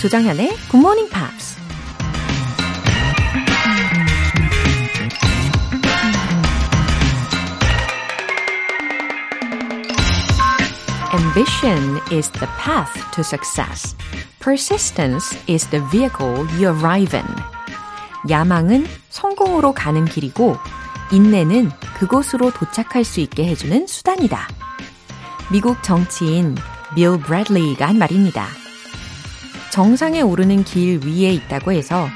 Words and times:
조장현의 0.00 0.56
Morning 0.72 1.10
Pops. 1.10 1.58
Ambition 11.12 12.00
is 12.10 12.30
the 12.30 12.46
path 12.58 12.94
to 13.12 13.20
success. 13.20 13.94
Persistence 14.38 15.36
is 15.46 15.68
the 15.68 15.84
vehicle 15.90 16.46
you 16.56 16.74
arrive 16.74 17.14
in. 17.14 17.26
야망은 18.26 18.86
성공으로 19.10 19.74
가는 19.74 20.06
길이고, 20.06 20.56
인내는 21.12 21.72
그곳으로 21.98 22.52
도착할 22.52 23.04
수 23.04 23.20
있게 23.20 23.46
해주는 23.48 23.86
수단이다. 23.86 24.48
미국 25.52 25.82
정치인 25.82 26.56
빌 26.94 27.18
브래들리가 27.18 27.86
한 27.88 27.98
말입니다. 27.98 28.46
정상에 29.70 30.20
오르는 30.20 30.64
길 30.64 31.00
위에 31.04 31.32
있다고 31.32 31.72
해서 31.72 32.08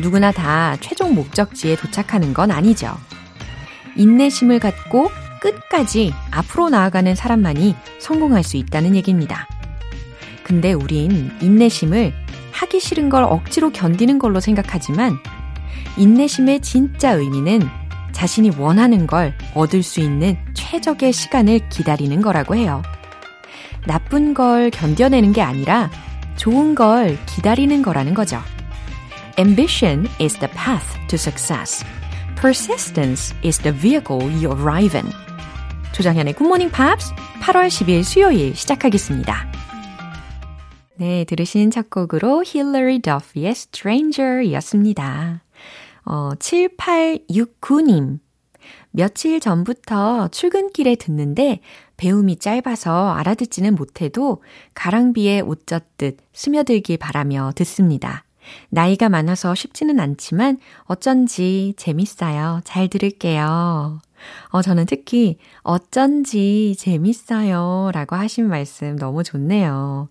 누구나 0.00 0.32
다 0.32 0.76
최종 0.80 1.14
목적지에 1.14 1.76
도착하는 1.76 2.34
건 2.34 2.50
아니죠. 2.50 2.96
인내심을 3.96 4.58
갖고 4.58 5.10
끝까지 5.40 6.12
앞으로 6.30 6.68
나아가는 6.68 7.14
사람만이 7.14 7.76
성공할 7.98 8.42
수 8.42 8.56
있다는 8.56 8.96
얘기입니다. 8.96 9.46
근데 10.42 10.72
우린 10.72 11.30
인내심을 11.40 12.12
하기 12.52 12.80
싫은 12.80 13.08
걸 13.08 13.24
억지로 13.24 13.70
견디는 13.70 14.18
걸로 14.18 14.40
생각하지만 14.40 15.18
인내심의 15.96 16.60
진짜 16.60 17.12
의미는 17.12 17.62
자신이 18.12 18.52
원하는 18.58 19.06
걸 19.06 19.34
얻을 19.54 19.82
수 19.82 20.00
있는 20.00 20.38
최적의 20.54 21.12
시간을 21.12 21.68
기다리는 21.68 22.20
거라고 22.22 22.54
해요. 22.54 22.82
나쁜 23.86 24.34
걸 24.34 24.70
견뎌내는 24.70 25.32
게 25.32 25.42
아니라 25.42 25.90
좋은 26.36 26.74
걸 26.74 27.18
기다리는 27.26 27.82
거라는 27.82 28.14
거죠. 28.14 28.40
Ambition 29.38 30.06
is 30.20 30.38
the 30.38 30.48
path 30.52 30.98
to 31.08 31.16
success. 31.16 31.84
Persistence 32.40 33.34
is 33.44 33.58
the 33.58 33.76
vehicle 33.76 34.22
you 34.22 34.50
arrive 34.50 34.98
in. 34.98 35.10
조장현의 35.92 36.34
굿모닝 36.34 36.70
팝스 36.70 37.14
8월 37.40 37.68
10일 37.68 38.02
수요일 38.02 38.54
시작하겠습니다. 38.54 39.50
네, 40.96 41.24
들으신 41.24 41.70
첫 41.70 41.90
곡으로 41.90 42.42
Hilary 42.46 43.00
Duffy의 43.00 43.50
Stranger 43.50 44.52
였습니다. 44.52 45.42
어, 46.04 46.30
7869님. 46.38 48.18
며칠 48.90 49.40
전부터 49.40 50.28
출근길에 50.28 50.96
듣는데 50.96 51.60
배움이 51.96 52.36
짧아서 52.36 53.10
알아듣지는 53.12 53.74
못해도 53.74 54.42
가랑비에 54.74 55.40
옷 55.40 55.66
젖듯 55.66 56.18
스며들길 56.32 56.98
바라며 56.98 57.52
듣습니다. 57.56 58.24
나이가 58.68 59.08
많아서 59.08 59.54
쉽지는 59.54 59.98
않지만 59.98 60.58
어쩐지 60.84 61.74
재밌어요. 61.76 62.60
잘 62.64 62.88
들을게요. 62.88 64.00
어, 64.50 64.62
저는 64.62 64.86
특히 64.86 65.38
어쩐지 65.62 66.74
재밌어요. 66.78 67.90
라고 67.92 68.16
하신 68.16 68.48
말씀 68.48 68.96
너무 68.96 69.22
좋네요. 69.22 70.08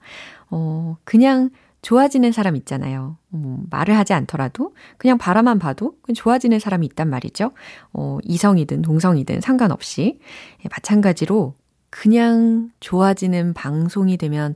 어, 0.49 0.97
그냥 1.03 1.49
좋아지는 1.81 2.31
사람 2.31 2.55
있잖아요. 2.55 3.17
뭐, 3.29 3.59
말을 3.69 3.95
하지 3.95 4.13
않더라도 4.13 4.73
그냥 4.97 5.19
바라만 5.19 5.59
봐도 5.59 5.95
좋아지는 6.15 6.59
사람이 6.59 6.85
있단 6.87 7.09
말이죠. 7.09 7.51
어, 7.93 8.17
이성이든 8.23 8.81
동성이든 8.81 9.41
상관없이. 9.41 10.19
예, 10.63 10.69
마찬가지로 10.71 11.53
그냥 11.89 12.71
좋아지는 12.79 13.53
방송이 13.53 14.17
되면 14.17 14.55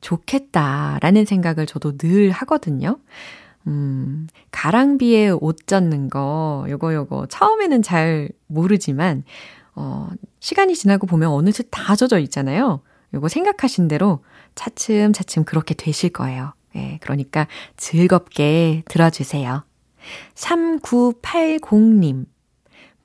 좋겠다라는 0.00 1.24
생각을 1.24 1.66
저도 1.66 1.96
늘 1.96 2.30
하거든요. 2.30 2.98
음, 3.66 4.28
가랑비에 4.50 5.30
옷 5.30 5.66
젖는 5.66 6.08
거, 6.08 6.66
요거, 6.68 6.94
요거, 6.94 7.26
처음에는 7.26 7.82
잘 7.82 8.30
모르지만, 8.46 9.24
어, 9.74 10.08
시간이 10.40 10.74
지나고 10.74 11.06
보면 11.06 11.30
어느새 11.30 11.64
다 11.70 11.94
젖어 11.94 12.18
있잖아요. 12.20 12.80
요거 13.14 13.28
생각하신 13.28 13.88
대로 13.88 14.24
차츰 14.54 15.12
차츰 15.12 15.44
그렇게 15.44 15.74
되실 15.74 16.10
거예요. 16.10 16.52
예, 16.76 16.98
그러니까 17.00 17.46
즐겁게 17.76 18.82
들어주세요. 18.86 19.64
3980님. 20.34 22.26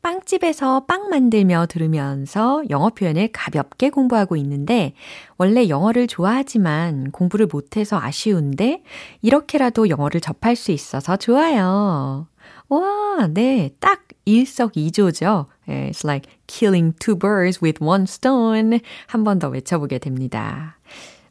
빵집에서 0.03 0.86
빵 0.86 1.09
만들며 1.09 1.66
들으면서 1.68 2.62
영어 2.69 2.90
표현을 2.90 3.30
가볍게 3.31 3.90
공부하고 3.90 4.36
있는데, 4.36 4.94
원래 5.38 5.69
영어를 5.69 6.08
좋아하지만 6.08 7.09
공부를 7.12 7.47
못해서 7.52 7.97
아쉬운데, 8.00 8.84
이렇게라도 9.22 9.90
영어를 9.90 10.22
접할 10.22 10.56
수 10.56 10.72
있어서 10.72 11.16
좋아요. 11.16 12.28
와, 12.69 13.28
네, 13.34 13.72
딱 13.80 14.03
일석이조죠. 14.25 15.47
It's 15.68 16.06
like 16.06 16.30
killing 16.47 16.96
two 17.00 17.18
birds 17.18 17.59
with 17.64 17.84
one 17.84 18.03
stone. 18.03 18.80
한 19.08 19.24
번 19.24 19.40
더 19.40 19.47
외쳐보게 19.47 20.00
됩니다. 20.00 20.78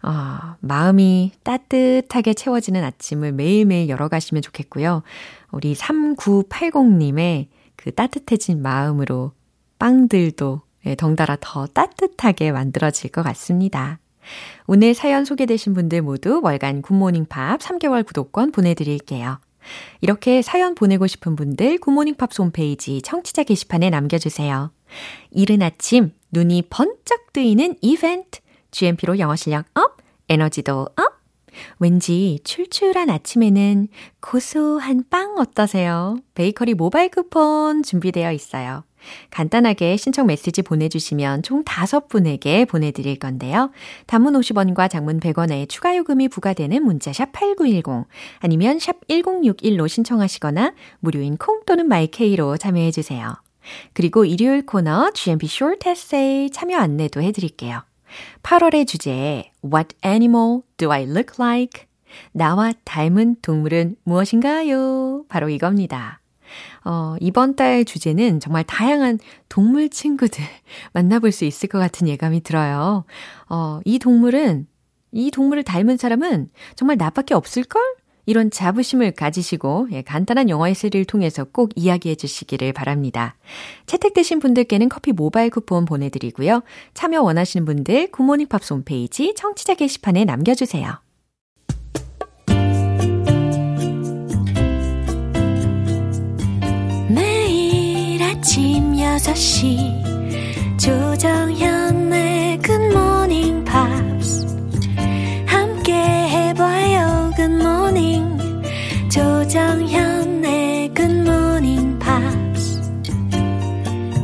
아, 0.01 0.57
마음이 0.61 1.33
따뜻하게 1.43 2.35
채워지는 2.35 2.83
아침을 2.83 3.33
매일매일 3.33 3.89
열어가시면 3.89 4.43
좋겠고요. 4.43 5.03
우리 5.53 5.75
3980님의 5.75 7.47
그 7.83 7.93
따뜻해진 7.93 8.63
마음으로 8.63 9.33
빵들도 9.79 10.63
예, 10.87 10.95
덩달아 10.95 11.39
더 11.41 11.67
따뜻하게 11.67 12.53
만들어질 12.53 13.11
것 13.11 13.23
같습니다. 13.23 13.99
오늘 14.67 14.95
사연 14.95 15.25
소개되신 15.25 15.75
분들 15.75 16.03
모두 16.03 16.41
월간 16.43 16.83
굿모닝 16.83 17.27
팝 17.27 17.59
3개월 17.61 18.07
구독권 18.07 18.53
보내드릴게요. 18.53 19.41
이렇게 20.01 20.43
사연 20.43 20.77
보내고 20.77 21.09
싶은 21.09 21.35
분들 21.35 21.79
굿모닝 21.79 22.15
팝 22.15 22.31
홈페이지 22.39 23.03
청취자 23.03 23.43
게시판에 23.43 23.91
남겨주세요. 23.91 24.71
이른 25.33 25.63
아침 25.63 26.13
눈이 26.31 26.69
번쩍 26.71 27.33
뜨이는 27.33 27.77
이벤트 27.81 28.41
GMP로 28.71 29.19
영어 29.19 29.35
실력 29.35 29.67
up, 29.75 29.97
에너지도 30.29 30.89
up, 30.97 31.22
왠지 31.79 32.39
출출한 32.45 33.11
아침에는 33.11 33.89
고소한 34.21 35.05
빵 35.11 35.37
어떠세요? 35.39 36.17
베이커리 36.35 36.75
모바일 36.75 37.11
쿠폰 37.11 37.83
준비되어 37.83 38.33
있어요. 38.33 38.85
간단하게 39.31 39.97
신청 39.97 40.27
메시지 40.27 40.63
보내주시면 40.63 41.43
총 41.43 41.65
5분에게 41.65 42.69
보내드릴 42.69 43.19
건데요. 43.19 43.71
단문 44.07 44.35
50원과 44.35 44.89
장문 44.91 45.21
100원의 45.21 45.69
추가 45.69 45.97
요금이 45.97 46.29
부과되는 46.29 46.83
문자 46.85 47.13
샵 47.13 47.33
8910 47.33 48.07
아니면 48.39 48.79
샵 48.79 49.07
1061로 49.09 49.89
신청하시거나 49.89 50.75
무료인 51.01 51.37
콩 51.37 51.63
또는 51.67 51.89
마이케이로 51.89 52.57
참여해주세요. 52.57 53.35
그리고 53.93 54.25
일요일 54.25 54.67
코너 54.67 55.11
GMP 55.13 55.47
Short 55.47 55.89
Essay 55.89 56.51
참여 56.51 56.77
안내도 56.79 57.23
해드릴게요. 57.23 57.83
8월의 58.43 58.87
주제 58.87 59.51
What 59.65 59.97
animal 60.05 60.63
do 60.77 60.91
I 60.91 61.03
look 61.03 61.35
like? 61.39 61.87
나와 62.33 62.73
닮은 62.85 63.37
동물은 63.43 63.97
무엇인가요? 64.05 65.25
바로 65.29 65.49
이겁니다. 65.49 66.21
어, 66.85 67.17
이번 67.21 67.57
달 67.57 67.85
주제는 67.85 68.41
정말 68.41 68.65
다양한 68.65 69.19
동물 69.49 69.89
친구들 69.89 70.45
만나볼 70.93 71.33
수 71.33 71.45
있을 71.45 71.69
것 71.69 71.79
같은 71.79 72.09
예감이 72.09 72.43
들어요. 72.43 73.05
어, 73.49 73.81
이 73.85 73.99
동물은, 73.99 74.67
이 75.13 75.31
동물을 75.31 75.63
닮은 75.63 75.97
사람은 75.97 76.51
정말 76.75 76.97
나밖에 76.97 77.35
없을걸? 77.35 77.83
이런 78.27 78.51
자부심을 78.51 79.13
가지시고 79.13 79.89
예, 79.93 80.03
간단한 80.03 80.49
영어 80.49 80.69
에세이를 80.69 81.05
통해서 81.05 81.45
꼭 81.45 81.71
이야기해 81.75 82.15
주시기를 82.15 82.73
바랍니다. 82.73 83.37
채택되신 83.87 84.39
분들께는 84.39 84.89
커피 84.89 85.13
모바일 85.13 85.51
쿠폰 85.51 85.85
보내드리고요. 85.85 86.63
참여 86.95 87.23
원하시는 87.23 87.65
분들 87.65 88.11
굿모닝 88.13 88.49
팝스 88.49 88.73
홈페이지 88.73 89.35
청취자 89.35 89.75
게시판에 89.75 90.25
남겨주세요. 90.25 91.01
매일 97.09 98.23
아침 98.23 98.93
6시 98.93 100.79
조정현 100.79 102.02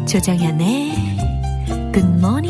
조정현의 0.08 0.94
굿모 1.92 2.40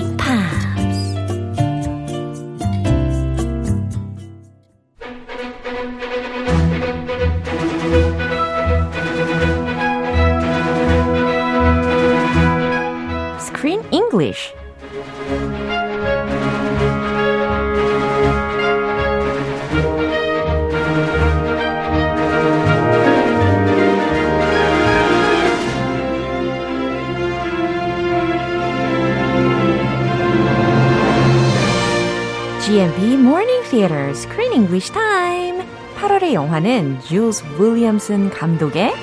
영화는 36.47 36.99
줄스 37.01 37.43
윌리엄슨 37.59 38.29
감독의 38.29 38.93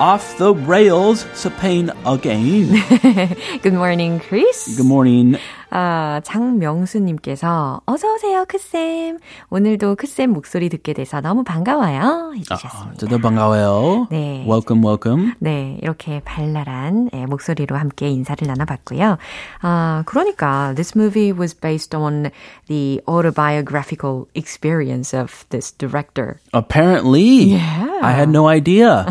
Off 0.00 0.38
the 0.38 0.54
Rails 0.66 1.26
Spain 1.34 1.90
again. 2.06 2.72
Good 3.62 3.74
morning, 3.74 4.18
Chris. 4.18 4.76
Good 4.76 4.86
morning. 4.86 5.36
아, 5.77 6.21
장명수님께서 6.23 7.81
어서오세요, 7.85 8.45
크쌤. 8.47 9.17
오늘도 9.49 9.95
크쌤 9.95 10.29
목소리 10.31 10.69
듣게 10.69 10.93
돼서 10.93 11.19
너무 11.19 11.43
반가워요. 11.43 12.31
해주셨습니다. 12.37 12.91
아, 12.93 12.97
저도 12.97 13.19
반가워요. 13.19 14.07
네. 14.09 14.45
Welcome, 14.47 14.87
welcome. 14.87 15.33
네, 15.39 15.77
이렇게 15.81 16.21
발랄한 16.21 17.09
예, 17.13 17.25
목소리로 17.25 17.75
함께 17.75 18.07
인사를 18.07 18.47
나눠봤고요. 18.47 19.17
아, 19.63 20.03
그러니까 20.05 20.71
this 20.75 20.97
movie 20.97 21.33
was 21.37 21.53
based 21.53 21.93
on 21.93 22.31
the 22.67 23.01
autobiographical 23.05 24.27
experience 24.33 25.13
of 25.13 25.43
this 25.49 25.73
director. 25.73 26.39
Apparently. 26.53 27.51
Yeah. 27.51 27.99
I 28.01 28.13
had 28.13 28.29
no 28.29 28.47
idea. 28.47 29.05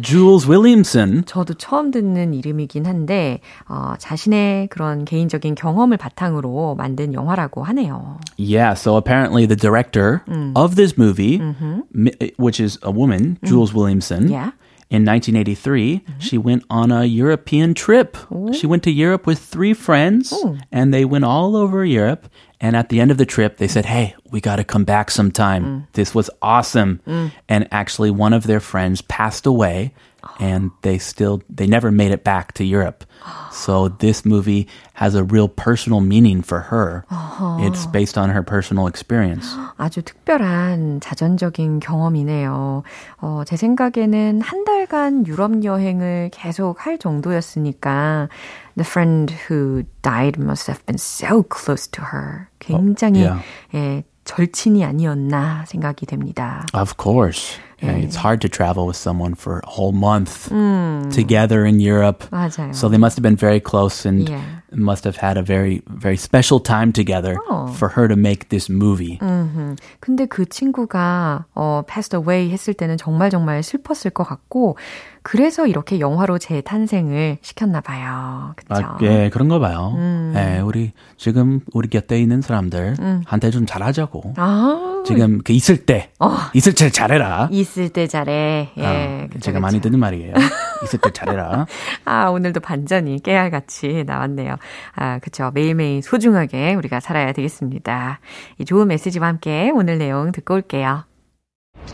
Jules 0.00 0.48
Williamson. 0.48 1.24
저도 1.26 1.52
처음 1.54 1.90
듣는 1.90 2.32
이름이긴 2.32 2.86
한데 2.86 3.40
어, 3.68 3.92
자신의 3.98 4.68
그런 4.68 5.04
개인적인 5.04 5.54
경험을 5.54 5.97
바탕으로 5.97 6.75
만든 6.75 7.13
영화라고 7.13 7.63
하네요. 7.63 8.19
Yeah, 8.37 8.73
so 8.73 8.97
apparently 8.97 9.45
the 9.45 9.55
director 9.55 10.23
음. 10.27 10.53
of 10.55 10.75
this 10.75 10.97
movie, 10.97 11.39
mm-hmm. 11.39 12.07
which 12.37 12.59
is 12.59 12.77
a 12.83 12.91
woman, 12.91 13.37
Jules 13.43 13.71
음. 13.71 13.75
Williamson, 13.75 14.29
yeah. 14.29 14.51
in 14.89 15.05
1983, 15.05 15.99
mm-hmm. 15.99 16.19
she 16.19 16.37
went 16.37 16.63
on 16.69 16.91
a 16.91 17.05
European 17.05 17.73
trip. 17.73 18.17
Ooh. 18.31 18.53
She 18.53 18.67
went 18.67 18.83
to 18.83 18.91
Europe 18.91 19.25
with 19.25 19.39
three 19.39 19.73
friends, 19.73 20.31
Ooh. 20.33 20.57
and 20.71 20.93
they 20.93 21.03
went 21.05 21.25
all 21.25 21.55
over 21.55 21.83
Europe. 21.83 22.29
And 22.61 22.77
at 22.77 22.89
the 22.89 23.01
end 23.01 23.11
of 23.11 23.17
the 23.17 23.25
trip, 23.25 23.57
they 23.57 23.67
said, 23.67 23.85
Hey, 23.85 24.15
we 24.31 24.41
got 24.41 24.57
to 24.57 24.63
come 24.63 24.83
back 24.83 25.11
sometime. 25.11 25.63
Mm. 25.63 25.87
This 25.93 26.13
was 26.13 26.29
awesome. 26.41 26.99
Mm. 27.07 27.31
And 27.47 27.67
actually, 27.71 28.11
one 28.11 28.33
of 28.33 28.45
their 28.45 28.59
friends 28.59 29.01
passed 29.01 29.45
away 29.45 29.93
and 30.39 30.71
they 30.81 30.97
still 30.97 31.41
they 31.49 31.67
never 31.67 31.91
made 31.91 32.11
it 32.11 32.23
back 32.23 32.53
to 32.53 32.63
Europe. 32.63 33.03
So 33.51 33.87
this 33.87 34.25
movie 34.25 34.67
has 34.93 35.15
a 35.15 35.23
real 35.23 35.47
personal 35.47 36.01
meaning 36.01 36.41
for 36.41 36.59
her. 36.59 37.05
Uh-huh. 37.09 37.57
It's 37.61 37.85
based 37.85 38.17
on 38.17 38.29
her 38.29 38.43
personal 38.43 38.87
experience. 38.87 39.47
아주 39.77 40.01
특별한 40.03 40.99
자전적인 41.01 41.79
경험이네요. 41.79 42.83
어, 43.21 43.43
제 43.45 43.55
생각에는 43.55 44.41
한 44.41 44.65
달간 44.65 45.25
유럽 45.25 45.63
여행을 45.63 46.31
계속 46.33 46.85
할 46.85 46.97
정도였으니까 46.97 48.29
the 48.75 48.83
friend 48.83 49.33
who 49.47 49.83
died 50.01 50.37
must 50.37 50.67
have 50.67 50.83
been 50.85 50.97
so 50.97 51.43
close 51.43 51.87
to 51.87 52.01
her. 52.01 52.49
굉장히 52.59 53.25
oh, 53.25 53.25
yeah. 53.25 53.43
예, 53.73 54.03
절친이 54.25 54.83
아니었나 54.83 55.65
생각이 55.67 56.05
됩니다. 56.05 56.65
Of 56.73 56.97
course. 56.97 57.59
Yeah, 57.81 57.97
it's 57.97 58.15
hard 58.15 58.39
to 58.41 58.47
travel 58.47 58.87
with 58.87 58.95
someone 58.95 59.35
for 59.35 59.59
a 59.59 59.67
whole 59.67 59.91
month 59.91 60.47
음. 60.51 61.11
together 61.11 61.65
in 61.65 61.81
Europe. 61.81 62.23
맞아요. 62.31 62.73
So 62.73 62.87
they 62.87 62.97
must 62.97 63.17
have 63.17 63.23
been 63.23 63.35
very 63.35 63.59
close 63.59 64.05
and 64.05 64.29
yeah. 64.29 64.61
Must 64.72 65.04
have 65.04 65.16
had 65.22 65.38
a 65.38 65.42
very 65.42 65.82
very 65.88 66.16
special 66.16 66.60
time 66.60 66.92
together 66.92 67.36
oh. 67.48 67.72
for 67.72 67.88
her 67.96 68.08
to 68.08 68.16
make 68.16 68.48
this 68.48 68.70
movie. 68.70 69.18
음흠. 69.22 69.76
근데 70.00 70.26
그 70.26 70.46
친구가 70.46 71.46
어 71.54 71.82
passed 71.88 72.16
away 72.16 72.50
했을 72.50 72.74
때는 72.74 72.96
정말 72.96 73.30
정말 73.30 73.62
슬펐을 73.62 74.10
것 74.12 74.24
같고 74.24 74.76
그래서 75.22 75.66
이렇게 75.66 76.00
영화로 76.00 76.38
재탄생을 76.38 77.38
시켰나 77.42 77.82
봐요. 77.82 78.54
그렇죠? 78.56 78.86
아, 78.86 78.98
예, 79.02 79.28
그런가 79.30 79.58
봐요. 79.58 79.92
음. 79.96 80.32
예, 80.36 80.60
우리 80.60 80.92
지금 81.18 81.60
우리 81.74 81.88
곁에 81.88 82.18
있는 82.18 82.40
사람들 82.40 82.96
음. 82.98 83.22
한테 83.26 83.50
좀 83.50 83.66
잘하자고. 83.66 84.34
아. 84.36 85.02
지금 85.06 85.40
그 85.44 85.52
있을 85.52 85.84
때 85.84 86.10
어. 86.18 86.34
있을 86.54 86.74
때 86.74 86.90
잘해라. 86.90 87.48
있을 87.52 87.90
때 87.90 88.06
잘해. 88.06 88.70
예, 88.76 88.84
아, 88.84 89.26
그쵸, 89.28 89.40
제가 89.40 89.58
그쵸. 89.58 89.60
많이 89.60 89.80
듣는 89.80 89.98
말이에요. 89.98 90.32
있을 90.84 90.98
때 91.00 91.10
잘해라. 91.12 91.66
아, 92.04 92.26
오늘도 92.26 92.60
반전이 92.60 93.22
깨알같이 93.22 94.04
나왔네요. 94.06 94.56
아, 94.94 95.18
그쵸. 95.18 95.50
매일매일 95.54 96.02
소중하게 96.02 96.74
우리가 96.74 97.00
살아야 97.00 97.32
되겠습니다. 97.32 98.20
이 98.58 98.64
좋은 98.64 98.88
메시지와 98.88 99.28
함께 99.28 99.70
오늘 99.74 99.98
내용 99.98 100.32
듣고 100.32 100.54
올게요. 100.54 101.04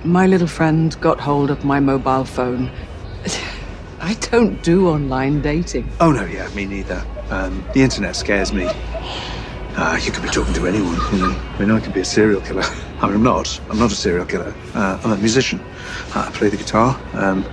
My 0.04 0.26
little 0.26 0.48
friend 0.50 0.98
got 1.00 1.20
hold 1.20 1.52
of 1.52 1.64
my 1.64 1.78
mobile 1.78 2.24
phone. 2.24 2.70
I 4.00 4.14
don't 4.30 4.62
do 4.62 4.88
online 4.88 5.40
dating. 5.40 5.88
Oh, 6.00 6.10
no, 6.12 6.24
yeah, 6.24 6.48
me 6.54 6.66
neither. 6.66 7.02
Um, 7.30 7.64
the 7.72 7.82
internet 7.82 8.16
scares 8.16 8.52
me. 8.52 8.68
Uh, 9.76 9.98
you 10.04 10.12
could 10.12 10.22
be 10.22 10.28
talking 10.28 10.52
to 10.54 10.66
anyone, 10.66 10.98
you 11.10 11.18
know. 11.18 11.32
I 11.32 11.58
mean, 11.58 11.70
I 11.70 11.80
could 11.80 11.94
be 11.94 12.00
a 12.00 12.04
serial 12.04 12.40
killer. 12.42 12.64
I 13.00 13.06
mean, 13.06 13.16
I'm 13.16 13.22
not. 13.22 13.60
I'm 13.70 13.78
not 13.78 13.90
a 13.90 13.94
serial 13.94 14.26
killer. 14.26 14.52
Uh, 14.74 15.00
I'm 15.02 15.12
a 15.12 15.16
musician. 15.16 15.58
Uh, 16.14 16.26
I 16.28 16.30
play 16.32 16.48
the 16.48 16.56
guitar. 16.56 17.00
Um, 17.14 17.44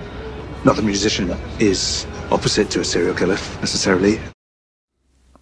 not 0.64 0.76
the 0.76 0.84
musician 0.84 1.36
is 1.60 2.06
opposite 2.32 2.70
to 2.72 2.82
a 2.82 2.86
serial 2.86 3.16
killer 3.16 3.38
necessarily. 3.62 4.20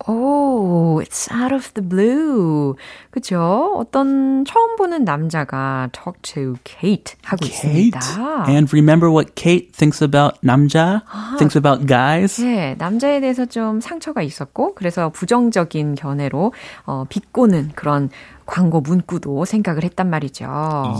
Oh, 0.07 0.99
it's 0.99 1.29
out 1.29 1.51
of 1.53 1.73
the 1.73 1.81
blue. 1.81 2.75
그죠? 3.11 3.75
어떤 3.77 4.45
처음 4.45 4.75
보는 4.77 5.03
남자가 5.03 5.89
talk 5.91 6.21
to 6.21 6.55
Kate 6.63 7.15
하고 7.23 7.45
Kate? 7.45 7.87
있습니다. 7.87 8.45
And 8.47 8.73
remember 8.73 9.11
what 9.11 9.35
Kate 9.35 9.71
thinks 9.73 10.01
about 10.01 10.39
남자? 10.41 11.03
아, 11.11 11.35
thinks 11.37 11.57
about 11.57 11.85
guys? 11.85 12.41
네, 12.41 12.75
남자에 12.77 13.19
대해서 13.19 13.45
좀 13.45 13.81
상처가 13.81 14.21
있었고 14.21 14.73
그래서 14.73 15.09
부정적인 15.09 15.95
견해로 15.95 16.53
어, 16.85 17.05
비꼬는 17.09 17.73
그런 17.75 18.09
광고 18.45 18.81
문구도 18.81 19.45
생각을 19.45 19.83
했단 19.83 20.09
말이죠. 20.09 20.45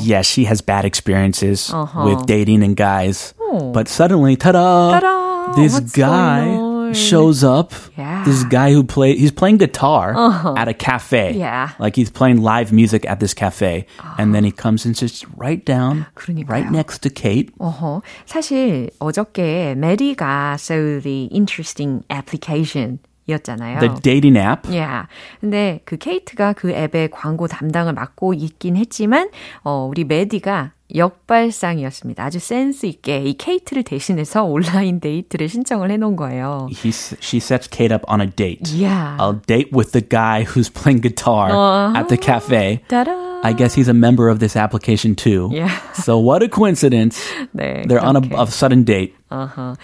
Yeah, 0.06 0.22
she 0.22 0.46
has 0.46 0.62
bad 0.62 0.86
experiences 0.86 1.74
uh-huh. 1.74 2.06
with 2.06 2.26
dating 2.28 2.62
and 2.62 2.76
guys. 2.76 3.34
Oh. 3.49 3.73
But 3.73 3.89
suddenly, 3.89 4.37
ta-da! 4.37 5.01
ta-da! 5.01 5.53
This 5.55 5.79
guy 5.81 6.93
shows 6.93 7.45
up. 7.45 7.73
Yeah. 7.97 8.25
This 8.25 8.45
guy 8.45 8.73
who 8.73 8.85
play 8.85 9.17
he's 9.17 9.33
playing 9.33 9.59
guitar 9.59 10.15
uh-huh. 10.17 10.55
at 10.57 10.69
a 10.69 10.75
cafe. 10.75 11.33
Yeah. 11.35 11.71
Like 11.79 11.97
he's 11.97 12.11
playing 12.11 12.43
live 12.43 12.73
music 12.73 13.05
at 13.07 13.21
this 13.21 13.35
cafe. 13.35 13.87
Uh-huh. 13.99 14.15
And 14.19 14.35
then 14.35 14.45
he 14.45 14.51
comes 14.51 14.85
and 14.85 14.97
sits 14.97 15.27
right 15.37 15.65
down 15.65 16.07
그러니까요. 16.15 16.49
right 16.49 16.71
next 16.71 17.01
to 17.01 17.11
Kate. 17.11 17.53
Uh-huh. 17.61 18.01
사실 18.27 18.91
어저께 18.99 19.75
메리가 19.77 20.59
so 20.59 21.01
the 21.01 21.29
interesting 21.33 22.05
application 22.11 22.99
이었잖아요. 23.27 23.81
The 23.81 24.01
dating 24.01 24.37
app. 24.37 24.69
Yeah. 24.69 25.07
근데 25.41 25.81
그 25.85 25.97
케이트가 25.97 26.53
그 26.53 26.71
앱의 26.71 27.11
광고 27.11 27.47
담당을 27.47 27.95
맡고 27.95 28.35
있긴 28.35 28.77
했지만 28.77 29.31
어 29.63 29.87
우리 29.89 30.05
메디가 30.05 30.73
역발상이었습니다. 30.94 32.24
아주 32.24 32.40
센스 32.40 32.86
있게 32.86 33.24
이 33.24 33.38
케이트를 33.38 33.84
대신해서 33.84 34.44
온라인 34.44 35.00
데이트를 35.00 35.48
신청을 35.48 35.92
해놓은 35.92 36.16
거예요. 36.16 36.68
He, 36.72 36.92
she 36.92 37.40
sets 37.40 37.70
Kate 37.70 37.94
up 37.94 38.04
on 38.08 38.22
a 38.22 38.28
date. 38.28 38.72
Yeah. 38.74 39.18
A 39.20 39.34
date 39.34 39.72
with 39.72 39.92
the 39.92 40.02
guy 40.02 40.44
who's 40.44 40.70
playing 40.70 41.02
guitar 41.02 41.50
uh-huh. 41.52 41.98
at 41.98 42.10
the 42.10 42.18
cafe. 42.18 42.82
Ta-da. 42.88 43.42
I 43.42 43.54
guess 43.54 43.74
he's 43.74 43.88
a 43.88 43.94
member 43.94 44.28
of 44.28 44.40
this 44.40 44.58
application 44.58 45.16
too. 45.16 45.50
Yeah. 45.54 45.72
So 45.94 46.20
what 46.20 46.44
a 46.44 46.50
coincidence. 46.50 47.22
네, 47.56 47.88
They're 47.88 48.04
on 48.04 48.18
a, 48.18 48.22
a 48.36 48.48
sudden 48.48 48.84
date. 48.84 49.16
Uh-huh. 49.32 49.76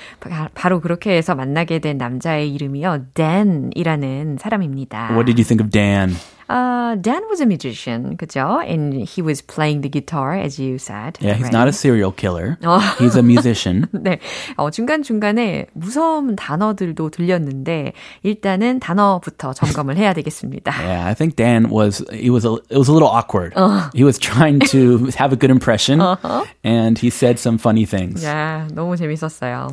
바로 0.55 0.81
그렇게 0.81 1.15
해서 1.15 1.35
만나게 1.35 1.79
된 1.79 1.97
남자의 1.97 2.53
이름이요. 2.53 3.13
Dan이라는 3.13 4.37
사람입니다. 4.39 5.11
What 5.13 5.25
did 5.25 5.39
you 5.39 5.45
think 5.45 5.63
of 5.63 5.69
Dan? 5.69 6.15
Uh, 6.50 6.96
Dan 6.96 7.22
was 7.30 7.40
a 7.40 7.46
musician, 7.46 8.16
그죠? 8.16 8.58
And 8.66 9.06
he 9.06 9.22
was 9.22 9.40
playing 9.40 9.82
the 9.82 9.88
guitar, 9.88 10.34
as 10.34 10.58
you 10.58 10.78
said. 10.78 11.16
Yeah, 11.20 11.34
he's 11.34 11.44
right? 11.44 11.52
not 11.52 11.68
a 11.68 11.72
serial 11.72 12.10
killer. 12.10 12.58
he's 12.98 13.14
a 13.14 13.22
musician. 13.22 13.86
네, 13.92 14.18
어, 14.56 14.68
중간중간에 14.70 15.66
무서운 15.74 16.34
단어들도 16.34 17.10
들렸는데 17.10 17.92
일단은 18.24 18.80
단어부터 18.80 19.52
점검을 19.52 19.96
해야 19.96 20.12
되겠습니다. 20.12 20.72
Yeah, 20.72 21.06
I 21.06 21.14
think 21.14 21.36
Dan 21.36 21.70
was, 21.70 22.04
he 22.10 22.30
was 22.30 22.44
a, 22.44 22.54
it 22.68 22.78
was 22.78 22.88
a 22.88 22.92
little 22.92 23.08
awkward. 23.08 23.52
Uh. 23.54 23.88
He 23.94 24.02
was 24.02 24.18
trying 24.18 24.58
to 24.74 25.06
have 25.16 25.32
a 25.32 25.36
good 25.36 25.52
impression 25.52 26.00
uh-huh. 26.00 26.44
and 26.64 26.98
he 26.98 27.10
said 27.10 27.38
some 27.38 27.58
funny 27.58 27.86
things. 27.86 28.24
Yeah, 28.24 28.66
너무 28.74 28.96
재밌었어요. 28.96 29.70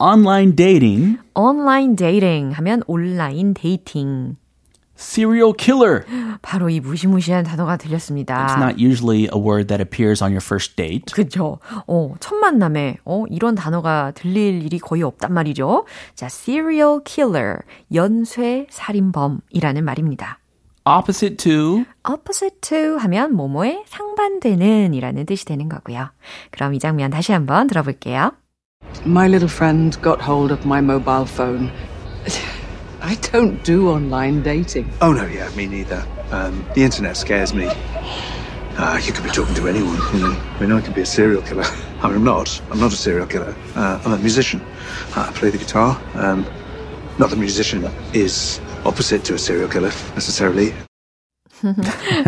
Online 0.00 0.56
dating. 0.56 1.18
Online 1.36 1.94
dating 1.94 2.54
하면 2.54 2.82
온라인 2.88 3.54
데이팅. 3.54 4.36
Serial 4.97 5.53
killer. 5.57 6.03
바로 6.41 6.69
이 6.69 6.79
무시무시한 6.79 7.43
단어가 7.43 7.77
들렸습니다. 7.77 8.47
It's 8.47 8.61
not 8.61 8.83
usually 8.83 9.27
a 9.33 9.39
word 9.39 9.67
that 9.67 9.81
appears 9.81 10.23
on 10.23 10.31
your 10.31 10.43
first 10.43 10.75
date. 10.75 11.13
그죠. 11.13 11.59
어, 11.87 12.15
첫 12.19 12.35
만남에 12.35 12.97
어, 13.05 13.25
이런 13.29 13.55
단어가 13.55 14.11
들릴 14.15 14.63
일이 14.63 14.79
거의 14.79 15.03
없단 15.03 15.33
말이죠. 15.33 15.85
자, 16.15 16.27
serial 16.27 16.99
killer, 17.03 17.59
연쇄 17.93 18.67
살인범이라는 18.69 19.83
말입니다. 19.83 20.39
opposite 20.87 21.37
to 21.37 21.83
opposite 22.07 22.61
to 22.61 22.97
하면 22.97 23.33
뭐뭐에 23.33 23.83
상반되는 23.87 24.93
이라는 24.93 25.25
뜻이 25.25 25.45
되는 25.45 25.67
거고요. 25.67 26.11
그럼 26.51 26.75
이 26.75 26.79
장면 26.79 27.09
다시 27.09 27.31
한번 27.31 27.67
들어볼게요. 27.67 28.31
My 29.05 29.27
little 29.27 29.51
friend 29.51 29.99
got 30.01 30.21
hold 30.21 30.53
of 30.53 30.63
my 30.65 30.79
mobile 30.79 31.25
phone. 31.25 31.71
I 33.05 33.13
don't 33.31 33.63
do 33.63 33.91
online 33.91 34.41
dating. 34.41 34.91
Oh, 34.99 35.13
no, 35.13 35.27
yeah, 35.27 35.47
me 35.55 35.67
neither. 35.67 36.03
Um, 36.31 36.65
the 36.73 36.81
internet 36.81 37.15
scares 37.15 37.53
me. 37.53 37.67
Uh, 37.67 38.99
you 39.05 39.13
could 39.13 39.23
be 39.23 39.29
talking 39.29 39.53
to 39.53 39.67
anyone, 39.67 39.99
you 40.11 40.21
know. 40.21 40.31
I 40.31 40.59
mean, 40.59 40.71
I 40.71 40.81
could 40.81 40.95
be 40.95 41.01
a 41.01 41.05
serial 41.05 41.43
killer. 41.43 41.65
I 42.01 42.07
mean, 42.07 42.15
I'm 42.17 42.23
not. 42.23 42.59
I'm 42.71 42.79
not 42.79 42.91
a 42.91 42.95
serial 42.95 43.27
killer. 43.27 43.55
Uh, 43.75 44.01
I'm 44.03 44.13
a 44.13 44.17
musician. 44.17 44.59
Uh, 45.15 45.27
I 45.29 45.31
play 45.33 45.51
the 45.51 45.59
guitar. 45.59 46.01
Um, 46.15 46.47
not 47.19 47.29
the 47.29 47.35
musician 47.35 47.83
is 48.13 48.59
opposite 48.85 49.23
to 49.25 49.35
a 49.35 49.37
serial 49.37 49.69
killer 49.69 49.91
necessarily. 50.15 50.73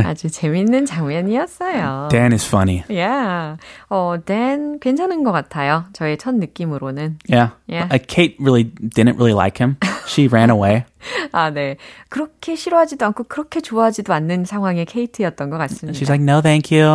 아주 0.04 0.30
재밌는 0.30 0.86
장면이었어요. 0.86 2.10
Dan 2.10 2.34
is 2.34 2.46
funny. 2.46 2.84
Yeah. 2.90 3.58
어, 3.90 4.18
Dan 4.26 4.80
괜찮은 4.80 5.24
것 5.24 5.32
같아요. 5.32 5.86
저의 5.94 6.18
첫 6.18 6.36
느낌으로는. 6.36 7.20
Yeah. 7.30 7.52
Yeah. 7.68 7.88
Uh, 7.94 8.00
Kate 8.00 8.36
really 8.40 8.64
didn't 8.64 9.18
really 9.18 9.34
like 9.34 9.58
him. 9.58 9.78
She 10.08 10.28
ran 10.28 10.50
away. 10.50 10.86
아, 11.32 11.50
네. 11.52 11.78
그렇게 12.10 12.56
싫어하지도 12.56 13.06
않고 13.06 13.26
그렇게 13.26 13.62
좋아하지도 13.62 14.14
않는 14.14 14.46
상황의 14.46 14.86
케이트였던 14.86 15.50
것 15.50 15.58
같습니다. 15.58 15.98
She's 15.98 16.10
like, 16.10 16.24
no, 16.24 16.42
thank 16.42 16.72
you. 16.72 16.88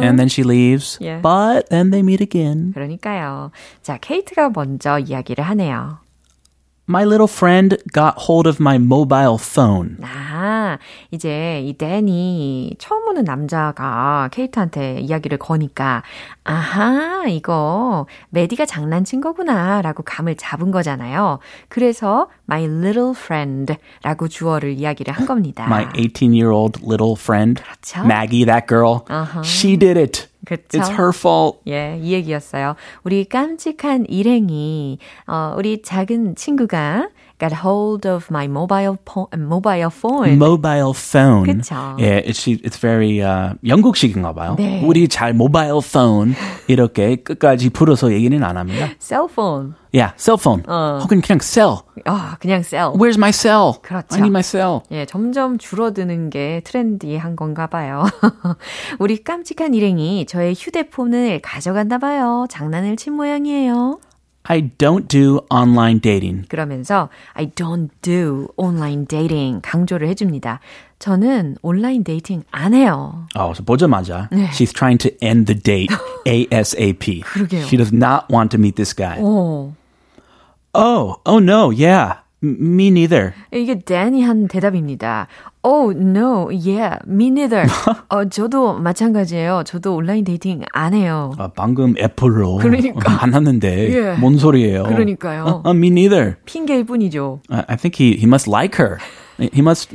And 0.00 0.18
then 0.18 0.28
she 0.28 0.42
leaves. 0.44 0.98
Yeah. 1.00 1.20
But 1.20 1.68
then 1.70 1.90
they 1.90 2.02
meet 2.02 2.20
again. 2.22 2.72
그러니까요. 2.74 3.50
자, 3.82 3.98
케이트가 4.00 4.50
먼저 4.54 4.98
이야기를 4.98 5.44
하네요. 5.44 5.98
My 6.88 7.04
little 7.04 7.26
friend 7.26 7.78
got 7.92 8.14
hold 8.16 8.48
of 8.48 8.62
my 8.62 8.76
mobile 8.76 9.38
phone. 9.40 9.96
아, 10.02 10.78
이제 11.10 11.60
이 11.64 11.72
댄이 11.72 12.76
처음 12.78 13.08
오는 13.08 13.24
남자가 13.24 14.28
케이트한테 14.30 15.00
이야기를 15.00 15.38
거니까, 15.38 16.04
아하, 16.44 17.24
이거 17.26 18.06
메디가 18.30 18.66
장난친 18.66 19.20
거구나 19.20 19.82
라고 19.82 20.04
감을 20.04 20.36
잡은 20.36 20.70
거잖아요. 20.70 21.40
그래서 21.68 22.28
my 22.48 22.64
little 22.64 23.14
friend 23.16 23.74
라고 24.04 24.28
주어를 24.28 24.74
이야기를 24.74 25.12
한 25.12 25.26
겁니다. 25.26 25.64
My 25.64 25.88
18 25.96 26.28
year 26.30 26.52
old 26.52 26.80
little 26.86 27.16
friend, 27.18 27.60
그렇죠. 27.60 28.04
Maggie, 28.04 28.44
that 28.44 28.68
girl, 28.68 29.04
she 29.42 29.76
did 29.76 29.98
it. 29.98 30.28
그렇죠. 30.46 30.78
It's 30.78 30.90
her 30.92 31.10
fault. 31.14 31.58
예, 31.68 31.98
이 32.00 32.12
얘기였어요. 32.12 32.76
우리 33.02 33.24
깜찍한 33.26 34.06
일행이, 34.08 34.98
어, 35.26 35.54
우리 35.58 35.82
작은 35.82 36.36
친구가 36.36 37.08
got 37.38 37.52
hold 37.64 38.06
of 38.08 38.26
my 38.30 38.46
mobile, 38.46 38.96
po- 39.04 39.28
mobile 39.36 39.90
phone. 39.90 40.36
Mobile 40.36 40.92
phone. 40.94 41.44
그쵸. 41.44 41.96
예, 42.00 42.22
it's, 42.26 42.38
she- 42.40 42.60
it's 42.64 42.78
very 42.80 43.20
uh, 43.20 43.54
영국식인가 43.66 44.32
봐요. 44.32 44.54
네. 44.58 44.82
우리 44.84 45.06
잘 45.08 45.30
mobile 45.30 45.80
phone 45.82 46.34
이렇게 46.66 47.16
끝까지 47.16 47.70
풀어서 47.70 48.12
얘기는 48.12 48.42
안 48.42 48.56
합니다. 48.56 48.88
cell 48.98 49.26
phone. 49.30 49.74
Yeah, 49.92 50.12
cell 50.18 50.36
phone. 50.38 50.62
혹은 50.66 51.20
그냥 51.22 51.40
cell. 51.40 51.76
아, 52.04 52.36
그냥 52.40 52.62
cell. 52.62 52.92
Where's 52.94 53.16
my 53.16 53.30
cell? 53.32 53.80
그렇죠. 53.82 54.08
I 54.12 54.18
need 54.20 54.28
my 54.30 54.42
cell. 54.42 54.80
예, 54.90 55.06
점점 55.06 55.56
줄어드는 55.58 56.28
게 56.30 56.60
트렌디한 56.64 57.36
건가 57.36 57.66
봐요. 57.66 58.04
우리 58.98 59.22
깜찍한 59.22 59.72
일행이 59.74 60.26
저의 60.26 60.54
휴대폰을 60.54 61.40
가져갔나 61.42 61.98
봐요. 61.98 62.46
장난을 62.50 62.96
친 62.96 63.14
모양이에요. 63.14 63.98
I 64.45 64.71
don't 64.79 65.07
do 65.07 65.41
online 65.51 66.01
dating. 66.01 66.47
그러면서 66.47 67.09
I 67.33 67.47
don't 67.51 67.89
do 68.01 68.47
online 68.57 69.05
dating 69.05 69.61
강조를 69.61 70.07
해줍니다. 70.09 70.59
저는 70.99 71.57
온라인 71.61 72.03
데이팅 72.03 72.43
안 72.51 72.73
해요. 72.73 73.27
어, 73.35 73.45
그래서 73.47 73.63
보자마자 73.63 74.29
she's 74.51 74.73
trying 74.73 74.97
to 74.97 75.11
end 75.21 75.45
the 75.45 75.59
date 75.59 75.95
ASAP. 76.27 77.21
그러게요. 77.21 77.61
She 77.65 77.77
does 77.77 77.93
not 77.93 78.25
want 78.33 78.49
to 78.55 78.59
meet 78.59 78.75
this 78.75 78.95
guy. 78.95 79.17
어, 79.19 79.73
Oh, 80.73 81.15
oh 81.25 81.39
no, 81.39 81.69
yeah. 81.69 82.21
Me 82.60 82.88
neither. 82.88 83.32
이게 83.52 83.78
댄이 83.78 84.22
한 84.22 84.48
대답입니다. 84.48 85.26
Oh 85.62 85.90
no, 85.90 86.46
yeah, 86.46 86.98
me 87.08 87.26
neither. 87.28 87.66
어, 88.08 88.24
저도 88.28 88.74
마찬가지예요. 88.78 89.64
저도 89.64 89.96
온라인 89.96 90.24
데이팅 90.24 90.62
안 90.72 90.94
해요. 90.94 91.32
아, 91.38 91.48
방금 91.48 91.94
애플로 91.98 92.56
그러니까. 92.58 93.16
만났는데 93.16 93.92
예. 93.92 94.12
뭔 94.20 94.38
소리예요? 94.38 94.84
그러니까요. 94.84 95.44
어, 95.44 95.62
어, 95.64 95.70
me 95.74 95.88
neither. 95.88 96.36
핑계일 96.44 96.84
뿐이죠. 96.84 97.40
I, 97.50 97.64
I 97.68 97.76
think 97.76 97.96
he 97.98 98.16
he 98.16 98.26
must 98.26 98.48
like 98.48 98.76
her. 98.78 98.98
He 99.38 99.60
must 99.60 99.92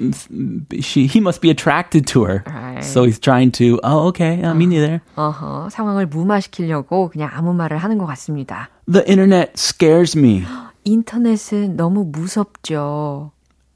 she 0.82 1.08
he 1.08 1.20
must 1.20 1.42
be 1.42 1.50
attracted 1.50 2.06
to 2.14 2.26
her. 2.26 2.44
Right. 2.46 2.84
So 2.84 3.06
he's 3.06 3.18
trying 3.18 3.52
to 3.54 3.80
oh 3.84 4.10
okay, 4.10 4.40
uh, 4.44 4.54
me 4.54 4.66
neither. 4.68 5.02
어허, 5.16 5.70
상황을 5.72 6.06
무마시키려고 6.06 7.10
그냥 7.10 7.30
아무 7.34 7.54
말을 7.54 7.78
하는 7.78 7.98
것 7.98 8.06
같습니다. 8.06 8.70
The 8.92 9.04
internet 9.08 9.54
scares 9.58 10.16
me. 10.16 10.44
인터넷은 10.84 11.76
너무 11.78 12.06
무섭죠. 12.06 13.32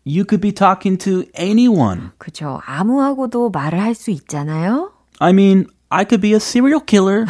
You 0.07 0.23
could 0.27 0.41
be 0.41 0.51
talking 0.51 0.97
to 1.03 1.23
anyone. 1.39 2.09
그죠. 2.17 2.59
아무하고도 2.65 3.49
말을 3.49 3.81
할 3.81 3.95
수 3.95 4.11
있잖아요. 4.11 4.91
I 5.19 5.31
mean, 5.31 5.65
I 5.89 6.03
could 6.07 6.21
be 6.21 6.31
a 6.33 6.37
serial 6.37 6.81
killer. 6.85 7.25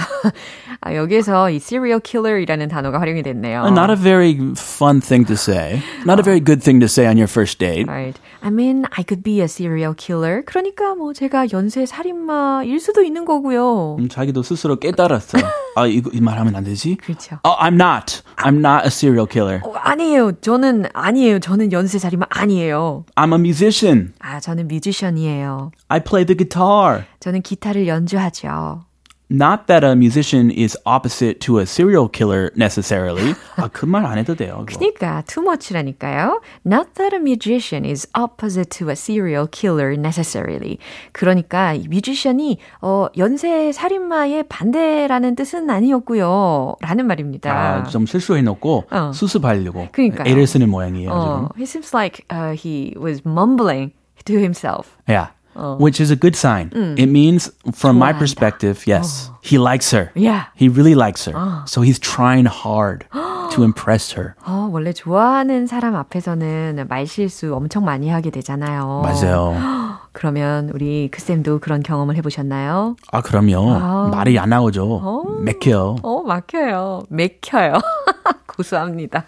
아, 0.82 0.94
여기에서 0.96 1.50
이 1.50 1.56
serial 1.58 2.00
killer이라는 2.02 2.68
단어가 2.68 3.00
활용이 3.00 3.24
됐네요. 3.24 3.68
Not 3.68 3.92
a 3.92 3.96
very 3.96 4.34
fun 4.58 5.00
thing 5.00 5.26
to 5.28 5.36
say. 5.36 5.82
Not 6.06 6.20
a 6.20 6.24
very 6.24 6.44
good 6.44 6.62
thing 6.64 6.80
to 6.82 6.86
say 6.88 7.08
on 7.08 7.16
your 7.18 7.30
first 7.30 7.60
date. 7.60 7.88
Right. 7.88 8.20
I 8.42 8.50
mean, 8.50 8.86
I 8.92 9.04
could 9.04 9.24
be 9.24 9.40
a 9.42 9.46
serial 9.48 9.94
killer. 9.96 10.44
그러니까 10.46 10.96
뭐 10.96 11.14
제가 11.14 11.48
연쇄 11.54 11.86
살인마일 11.86 12.80
수도 12.80 13.02
있는 13.04 13.26
거고요. 13.26 13.98
음, 14.00 14.10
자기도 14.10 14.42
스스로 14.44 14.78
깨달았어. 14.78 15.38
아, 15.76 15.86
이거 15.86 16.10
이 16.14 16.22
말하면 16.22 16.56
안 16.56 16.64
되지? 16.64 16.96
그렇죠. 16.96 17.38
Oh, 17.44 17.60
I'm 17.60 17.74
not. 17.76 18.22
I'm 18.38 18.60
not 18.60 18.84
a 18.86 18.88
serial 18.88 19.28
killer. 19.30 19.60
어, 19.66 19.74
아니에요. 19.76 20.32
저는 20.40 20.86
아니에요. 20.94 21.40
저는 21.40 21.72
연쇄 21.74 22.00
살인마 22.00 22.28
아니에요. 22.30 23.04
I'm 23.16 23.34
a 23.34 23.40
musician. 23.40 24.14
아, 24.20 24.40
저는 24.40 24.70
뮤지션이에요. 24.70 25.72
I 25.90 26.00
play 26.02 26.26
the 26.26 26.38
guitar. 26.38 27.04
저는 27.20 27.42
기타를 27.42 27.88
연주하죠. 27.88 28.85
Not 29.33 29.69
that 29.69 29.85
a 29.85 29.95
musician 29.95 30.51
is 30.51 30.77
opposite 30.85 31.39
to 31.47 31.61
a 31.61 31.63
serial 31.65 32.09
killer 32.09 32.51
necessarily. 32.57 33.33
아, 33.55 33.69
그 33.69 33.87
말 33.87 34.05
안 34.05 34.19
해도 34.19 34.35
돼요. 34.35 34.65
그거. 34.67 34.77
그러니까 34.77 35.23
too 35.25 35.41
much라니까요. 35.45 36.41
Not 36.67 36.95
that 36.95 37.15
a 37.15 37.21
musician 37.21 37.85
is 37.85 38.09
opposite 38.19 38.71
to 38.79 38.89
a 38.91 38.97
serial 38.97 39.47
killer 39.47 39.93
necessarily. 39.97 40.79
그러니까 41.13 41.75
이 41.75 41.87
뮤지션이 41.87 42.59
어, 42.83 43.07
연쇄 43.17 43.71
살인마의 43.71 44.49
반대라는 44.49 45.37
뜻은 45.37 45.71
아니었고요. 45.71 46.75
라는 46.81 47.07
말입니다. 47.07 47.53
아, 47.55 47.85
좀 47.85 48.07
실수해놓고 48.07 48.87
어. 48.91 49.13
수습하려고 49.15 49.87
그러니까요. 49.93 50.29
애를 50.29 50.49
쓰는 50.49 50.69
모양이에요. 50.69 51.09
어, 51.13 51.49
he 51.57 51.63
seems 51.63 51.95
like 51.95 52.25
uh, 52.33 52.51
he 52.61 52.97
was 53.01 53.23
mumbling 53.25 53.93
to 54.25 54.35
himself. 54.39 54.89
지 55.07 55.15
금. 55.55 55.61
Yeah. 55.61 55.77
Which 55.79 56.01
is 56.01 56.11
a 56.11 56.17
good 56.17 56.37
sign. 56.37 56.71
It 56.97 57.07
means, 57.11 57.51
from 57.75 57.99
my 57.99 58.13
좋아한다. 58.13 58.19
perspective, 58.19 58.87
yes, 58.87 59.31
he 59.43 59.59
likes 59.59 59.91
her. 59.91 60.11
Yeah. 60.15 60.45
He 60.55 60.69
really 60.69 60.95
likes 60.95 61.27
her. 61.27 61.35
So 61.67 61.83
he's 61.83 61.99
trying 61.99 62.47
hard 62.47 63.05
to 63.13 63.63
impress 63.65 64.13
her. 64.17 64.35
어, 64.47 64.71
원래 64.73 64.93
좋아하는 64.93 65.67
사람 65.67 65.97
앞에서는 65.97 66.87
말실수 66.89 67.55
엄청 67.55 67.85
많이 67.85 68.09
하게 68.09 68.31
되잖아요. 68.31 69.03
맞아요. 69.03 69.84
그러면 70.16 70.70
우리 70.74 71.10
크쌤도 71.12 71.60
그런 71.60 71.84
경험을 71.84 72.16
해보셨나요? 72.16 72.96
아, 73.12 73.22
그럼요. 73.22 74.10
말이 74.12 74.40
안 74.40 74.50
나오죠. 74.50 75.42
맥혀요. 75.44 75.98
어, 76.04 76.24
막혀요. 76.24 77.04
맥혀요. 77.10 77.74
고소합니다. 78.48 79.26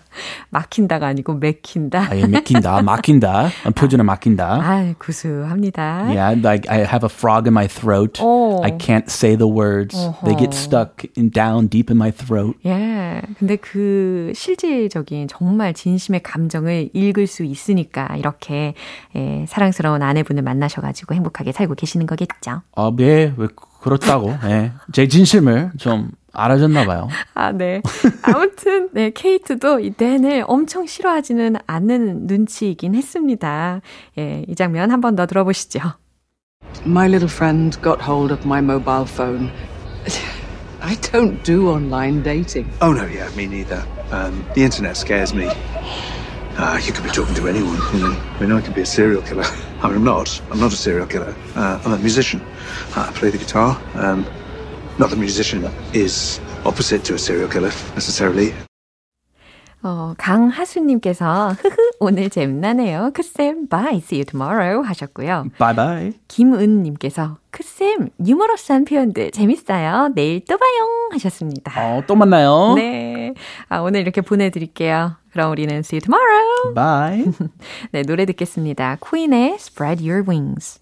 막힌다가 0.52 1.08
아니고 1.08 1.34
맥힌다. 1.34 2.08
아 2.10 2.16
예 2.16 2.26
맥힌다, 2.26 2.82
막힌다. 2.82 3.50
표준은 3.76 4.06
막힌다. 4.06 4.60
아, 4.64 4.94
구수합니다. 4.98 6.04
Yeah, 6.08 6.40
like 6.40 6.70
I 6.70 6.80
have 6.86 7.04
a 7.04 7.10
frog 7.12 7.46
in 7.46 7.52
my 7.54 7.68
throat. 7.68 8.22
어. 8.24 8.62
I 8.64 8.72
can't 8.78 9.10
say 9.10 9.36
the 9.36 9.52
words. 9.52 9.98
They 10.24 10.34
get 10.38 10.56
stuck 10.56 11.06
in, 11.18 11.30
down 11.30 11.68
deep 11.68 11.92
in 11.92 11.98
my 11.98 12.12
throat. 12.12 12.58
예. 12.66 13.22
근데 13.38 13.58
그 13.58 14.32
실질적인 14.34 15.28
정말 15.28 15.74
진심의 15.74 16.24
감정을 16.24 16.92
읽을 16.94 17.28
수 17.28 17.44
있으니까 17.44 18.16
이렇게 18.16 18.76
예, 19.18 19.46
사랑스러운 19.50 20.04
아내분을 20.04 20.42
만나 20.42 20.70
셔가지고 20.78 21.16
행복하게 21.16 21.52
살고 21.52 21.76
계시는 21.76 22.06
거겠죠. 22.06 22.62
아, 22.76 22.92
네, 22.96 23.34
왜 23.38 23.48
그렇다고? 23.82 24.38
예. 24.46 24.72
제 24.92 25.08
진심을 25.08 25.72
좀 25.78 26.12
알아줬나 26.34 26.86
봐요. 26.86 27.08
아, 27.34 27.52
네. 27.52 27.82
아무튼, 28.22 28.90
네, 28.94 29.10
케이트도 29.12 29.80
이 29.80 29.90
댄을 29.92 30.44
엄청 30.48 30.86
싫어하지는 30.86 31.56
않는 31.66 32.28
눈치이긴 32.28 32.94
했습니다. 32.96 33.82
예, 34.18 34.44
이 34.48 34.56
장면 34.56 34.92
한 34.92 35.02
번 35.02 35.16
더 35.16 35.26
들어보시죠. 35.26 35.80
My 36.86 37.08
little 37.08 37.30
friend 37.32 37.80
got 37.82 38.00
hold 38.02 38.32
of 38.34 38.46
my 38.46 38.60
mobile 38.62 39.06
phone. 39.06 39.50
I 40.82 40.96
don't 41.12 41.42
do 41.44 41.70
online 41.70 42.22
dating. 42.24 42.70
Oh 42.82 42.92
no, 42.94 43.06
yeah, 43.06 43.30
me 43.36 43.46
neither. 43.48 43.84
Um, 44.12 44.46
the 44.54 44.64
internet 44.64 44.96
scares 44.96 45.34
me. 45.34 45.48
Uh, 46.58 46.78
you 46.86 46.94
could 46.94 47.04
be 47.04 47.10
talking 47.10 47.36
to 47.36 47.48
anyone, 47.48 47.78
you 47.94 48.00
know. 48.02 48.14
I 48.14 48.40
mean, 48.42 48.52
I 48.52 48.62
could 48.62 48.76
be 48.76 48.82
a 48.82 48.86
serial 48.86 49.22
killer. 49.24 49.46
I 49.82 49.88
mean, 49.88 49.98
I'm 49.98 50.04
not. 50.04 50.42
I'm 50.52 50.60
not 50.60 50.74
a 50.74 50.76
serial 50.76 51.06
killer. 51.06 51.36
Uh, 51.56 51.80
I'm 51.86 51.94
a 51.94 51.98
musician. 52.00 52.42
Uh, 52.96 53.06
I 53.10 53.12
play 53.14 53.30
the 53.30 53.38
guitar. 53.38 53.80
Um, 53.94 54.26
not 54.98 55.12
the 55.12 55.16
musician 55.16 55.64
is 55.94 56.40
opposite 56.66 57.04
to 57.06 57.14
a 57.14 57.20
serial 57.20 57.48
killer 57.48 57.70
necessarily. 57.94 58.54
어, 59.88 60.14
강하수님께서, 60.18 61.56
흐흐, 61.62 61.76
오늘 62.02 62.30
잼나네요. 62.30 63.12
크쌤, 63.14 63.70
bye, 63.70 64.00
see 64.00 64.20
you 64.20 64.26
tomorrow 64.26 64.86
하셨고요. 64.86 65.46
Bye 65.58 65.76
bye. 65.76 66.14
김은님께서, 66.28 67.38
크쌤, 67.52 68.10
유머러스한 68.26 68.84
표현들 68.84 69.32
재밌어요. 69.32 70.10
내일 70.14 70.44
또 70.44 70.58
봐요 70.58 71.10
하셨습니다. 71.14 71.72
어, 71.82 72.04
또 72.06 72.16
만나요. 72.16 72.74
네. 72.76 73.34
아, 73.70 73.78
오늘 73.80 74.02
이렇게 74.02 74.20
보내드릴게요. 74.20 75.16
그럼 75.32 75.52
우리는 75.52 75.74
see 75.80 75.98
you 75.98 76.02
tomorrow. 76.02 76.74
Bye. 76.76 77.32
네, 77.94 78.02
노래 78.02 78.26
듣겠습니다. 78.26 78.98
퀸의 79.00 79.54
Spread 79.54 80.04
Your 80.06 80.28
Wings. 80.28 80.82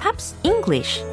English 0.71 1.03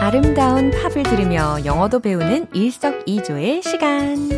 아름다운 0.00 0.70
팝을 0.72 1.04
들으며 1.04 1.64
영어도 1.64 2.00
배우는 2.00 2.48
일석이조의 2.52 3.62
시간. 3.62 4.28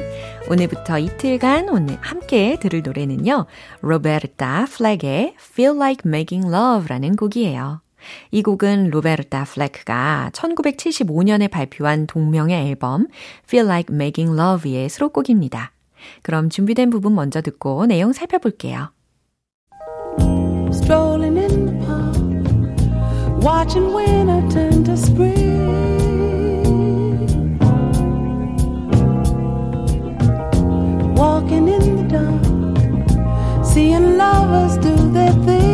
오늘부터 0.51 0.99
이틀간 0.99 1.71
오늘 1.71 1.97
함께 2.03 2.59
들을 2.61 2.83
노래는요. 2.83 3.47
로베르타 3.81 4.67
플렉의 4.67 5.35
Feel 5.39 5.77
Like 5.77 6.03
Making 6.07 6.55
Love라는 6.55 7.17
곡이에요. 7.17 7.82
이 8.31 8.43
곡은 8.43 8.91
로베르타 8.91 9.45
플렉가 9.45 10.31
1975년에 10.33 11.51
발표한 11.51 12.07
동명의 12.07 12.69
앨범 12.69 13.07
Feel 13.45 13.67
Like 13.67 13.95
Making 13.95 14.39
Love의 14.39 14.89
수록곡입니다. 14.89 15.73
그럼 16.23 16.51
준비된 16.51 16.91
부분 16.91 17.15
먼저 17.15 17.41
듣고 17.41 17.87
내용 17.87 18.13
살펴볼게요. 18.13 18.93
Strolling 20.73 21.39
in 21.39 21.67
the 21.67 21.87
park, 21.87 22.17
watching 23.43 23.95
winter 23.95 24.41
turn 24.49 24.85
to 24.85 24.95
spring. 24.95 25.53
Walking 31.15 31.69
in 31.69 31.97
the 31.97 32.05
dark, 32.09 33.65
seeing 33.65 34.17
lovers 34.17 34.79
do 34.79 34.95
their 35.13 35.33
thing. 35.45 35.72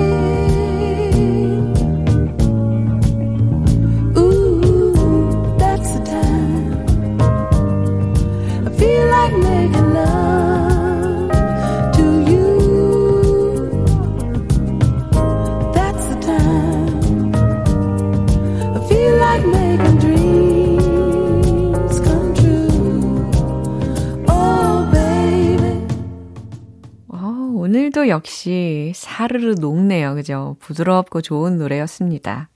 역시 28.09 28.93
사르르 28.95 29.55
녹네요. 29.61 30.15
그죠? 30.15 30.57
부드럽고 30.61 31.21
좋은 31.23 31.59
노래였습니다. 31.59 32.49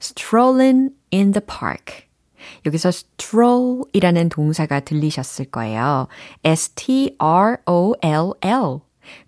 Strolling 0.00 0.94
in 1.12 1.32
the 1.32 1.44
park. 1.46 2.06
여기서 2.64 2.88
stroll이라는 2.90 4.28
동사가 4.28 4.80
들리셨을 4.80 5.46
거예요. 5.46 6.08
S-T-R-O-L-L. 6.44 7.16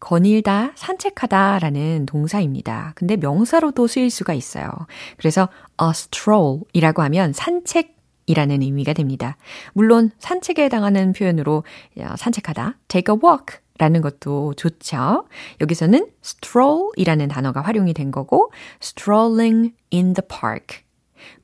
거닐다, 0.01 0.73
산책하다 0.75 1.61
라는 1.61 2.05
동사입니다. 2.05 2.93
근데 2.97 3.17
명사로도 3.17 3.87
쓰일 3.87 4.11
수가 4.11 4.35
있어요. 4.35 4.69
그래서 5.17 5.49
a 5.81 5.91
stroll이라고 5.91 7.03
하면 7.03 7.33
산책 7.33 7.97
이라는 8.27 8.61
의미가 8.61 8.93
됩니다. 8.93 9.37
물론 9.73 10.11
산책에 10.19 10.65
해당하는 10.65 11.13
표현으로 11.13 11.65
야, 11.99 12.15
산책하다, 12.17 12.77
take 12.89 13.15
a 13.15 13.19
walk 13.25 13.61
라는 13.79 14.01
것도 14.01 14.55
좋죠. 14.55 15.27
여기서는 15.61 16.09
stroll이라는 16.23 17.29
단어가 17.29 17.61
활용이 17.61 17.95
된 17.95 18.11
거고 18.11 18.53
strolling 18.83 19.73
in 19.93 20.15
the 20.15 20.27
park 20.29 20.83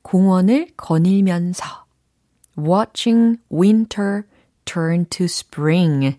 공원을 0.01 0.67
거닐면서 0.77 1.85
watching 2.57 3.39
winter 3.51 4.23
turn 4.65 5.05
to 5.05 5.25
spring 5.25 6.17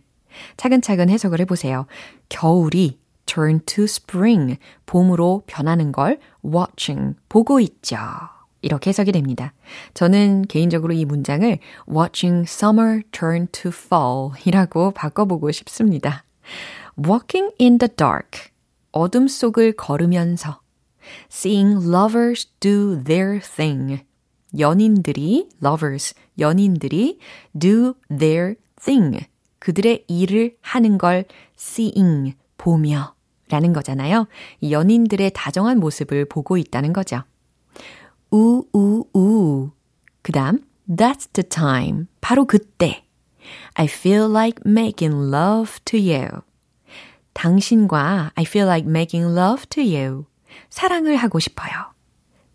차근차근 0.56 1.08
해석을 1.10 1.40
해보세요. 1.40 1.86
겨울이 2.28 2.98
turn 3.26 3.60
to 3.66 3.84
spring 3.84 4.58
봄으로 4.86 5.42
변하는 5.46 5.92
걸 5.92 6.18
watching 6.44 7.16
보고 7.28 7.60
있죠. 7.60 7.96
이렇게 8.62 8.90
해석이 8.90 9.12
됩니다. 9.12 9.52
저는 9.94 10.42
개인적으로 10.42 10.92
이 10.92 11.04
문장을 11.04 11.58
watching 11.88 12.48
summer 12.48 13.02
turn 13.12 13.46
to 13.52 13.70
fall 13.70 14.30
이라고 14.44 14.90
바꿔보고 14.90 15.50
싶습니다. 15.52 16.24
walking 16.98 17.54
in 17.60 17.78
the 17.78 17.88
dark. 17.96 18.50
어둠 18.92 19.28
속을 19.28 19.72
걸으면서 19.72 20.60
seeing 21.30 21.86
lovers 21.86 22.48
do 22.60 23.02
their 23.04 23.40
thing. 23.40 24.04
연인들이, 24.58 25.48
lovers, 25.62 26.14
연인들이 26.38 27.18
do 27.58 27.94
their 28.08 28.54
thing. 28.82 29.26
그들의 29.58 30.04
일을 30.08 30.56
하는 30.60 30.98
걸 30.98 31.24
seeing, 31.58 32.34
보며 32.56 33.14
라는 33.48 33.72
거잖아요. 33.72 34.26
이 34.60 34.72
연인들의 34.72 35.30
다정한 35.34 35.78
모습을 35.78 36.24
보고 36.24 36.56
있다는 36.56 36.92
거죠. 36.92 37.22
우, 38.30 38.64
우, 38.72 39.04
우. 39.14 39.70
그 40.22 40.32
다음, 40.32 40.60
that's 40.88 41.28
the 41.32 41.48
time. 41.48 42.06
바로 42.20 42.46
그때. 42.46 43.04
I 43.74 43.86
feel 43.86 44.28
like 44.30 44.62
making 44.66 45.30
love 45.32 45.78
to 45.86 45.98
you. 45.98 46.42
당신과 47.34 48.32
I 48.34 48.44
feel 48.44 48.66
like 48.66 48.88
making 48.88 49.26
love 49.36 49.66
to 49.70 49.82
you. 49.82 50.26
사랑을 50.70 51.16
하고 51.16 51.38
싶어요. 51.38 51.94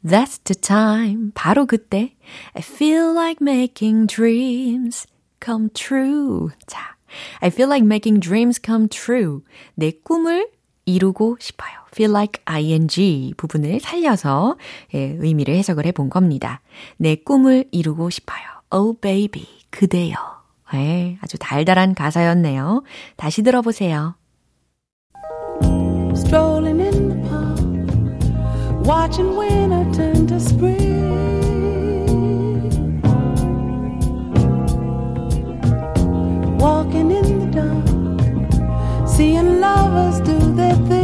That's 0.04 0.44
the 0.44 0.60
time. 0.60 1.32
바로 1.34 1.66
그때. 1.66 2.16
I 2.56 2.62
feel 2.62 3.14
like 3.14 3.38
making 3.40 4.08
dreams 4.08 5.06
come 5.44 5.70
true. 5.74 6.50
자, 6.66 6.96
I 7.40 7.50
feel 7.50 7.70
like 7.70 7.86
making 7.86 8.20
dreams 8.20 8.60
come 8.64 8.88
true. 8.90 9.44
내 9.76 9.92
꿈을 9.92 10.50
이루고 10.94 11.38
싶어요. 11.40 11.72
feel 11.94 12.12
like 12.12 12.42
ing 12.46 13.34
부분을 13.38 13.80
살려서 13.80 14.58
예, 14.94 15.16
의미를 15.20 15.56
해석을 15.56 15.86
해본 15.88 16.10
겁니다. 16.10 16.62
내 16.98 17.16
꿈을 17.16 17.66
이루고 17.72 18.10
싶어요. 18.10 18.40
Oh 18.72 18.98
baby, 19.00 19.46
그대여. 19.70 20.16
예, 20.74 21.18
아주 21.22 21.38
달달한 21.38 21.94
가사였네요. 21.94 22.84
다시 23.18 23.44
들어보세요. 23.44 24.16
Strolling 26.14 26.82
in 26.82 27.10
the 27.10 27.22
park, 27.30 27.60
watching 28.86 29.38
winter 29.38 29.92
turn 29.92 30.28
to 30.28 30.38
spring. 30.38 31.02
Walking 36.58 37.12
in 37.12 37.24
the 37.24 37.52
dark, 37.52 39.08
seeing 39.08 39.51
lovers 39.76 40.20
do 40.22 40.38
their 40.56 40.76
thing. 40.88 41.01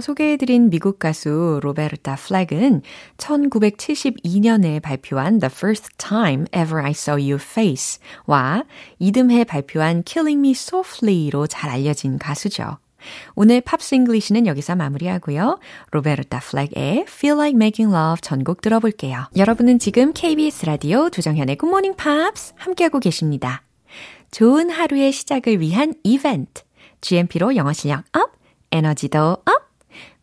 소개해드린 0.00 0.70
미국 0.70 0.98
가수 0.98 1.60
로베르타 1.62 2.16
플렉은 2.16 2.82
1972년에 3.16 4.80
발표한 4.82 5.38
The 5.38 5.50
First 5.52 5.96
Time 5.98 6.46
Ever 6.54 6.82
I 6.84 6.90
Saw 6.90 7.20
Your 7.20 7.42
Face와 7.42 8.64
이듬해 8.98 9.44
발표한 9.44 10.02
Killing 10.04 10.40
Me 10.40 10.52
Softly로 10.52 11.46
잘 11.46 11.70
알려진 11.70 12.18
가수죠. 12.18 12.78
오늘 13.34 13.60
Pops 13.60 13.94
English는 13.94 14.46
여기서 14.46 14.74
마무리하고요. 14.76 15.58
로베르타 15.90 16.40
플렉의 16.40 17.06
Feel 17.08 17.38
Like 17.38 17.56
Making 17.56 17.94
Love 17.94 18.20
전곡 18.20 18.60
들어볼게요. 18.60 19.26
여러분은 19.36 19.78
지금 19.78 20.12
KBS 20.12 20.66
라디오 20.66 21.10
조정현의 21.10 21.56
Good 21.58 21.68
Morning 21.68 21.96
Pops 21.96 22.54
함께하고 22.56 22.98
계십니다. 22.98 23.62
좋은 24.30 24.70
하루의 24.70 25.12
시작을 25.12 25.60
위한 25.60 25.94
이벤트. 26.02 26.62
GMP로 27.00 27.56
영어 27.56 27.72
실력 27.72 28.04
up, 28.12 28.32
에너지도 28.72 29.38
up! 29.44 29.65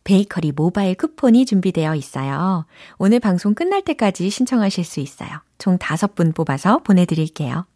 베이커리 0.04 0.52
모바일 0.52 0.94
쿠폰이 0.94 1.46
준비되어 1.46 1.94
있어요. 1.94 2.66
오늘 2.98 3.20
방송 3.20 3.54
끝날 3.54 3.82
때까지 3.82 4.30
신청하실 4.30 4.84
수 4.84 5.00
있어요. 5.00 5.30
총 5.58 5.78
5분 5.78 6.34
뽑아서 6.34 6.78
보내드릴게요. 6.78 7.66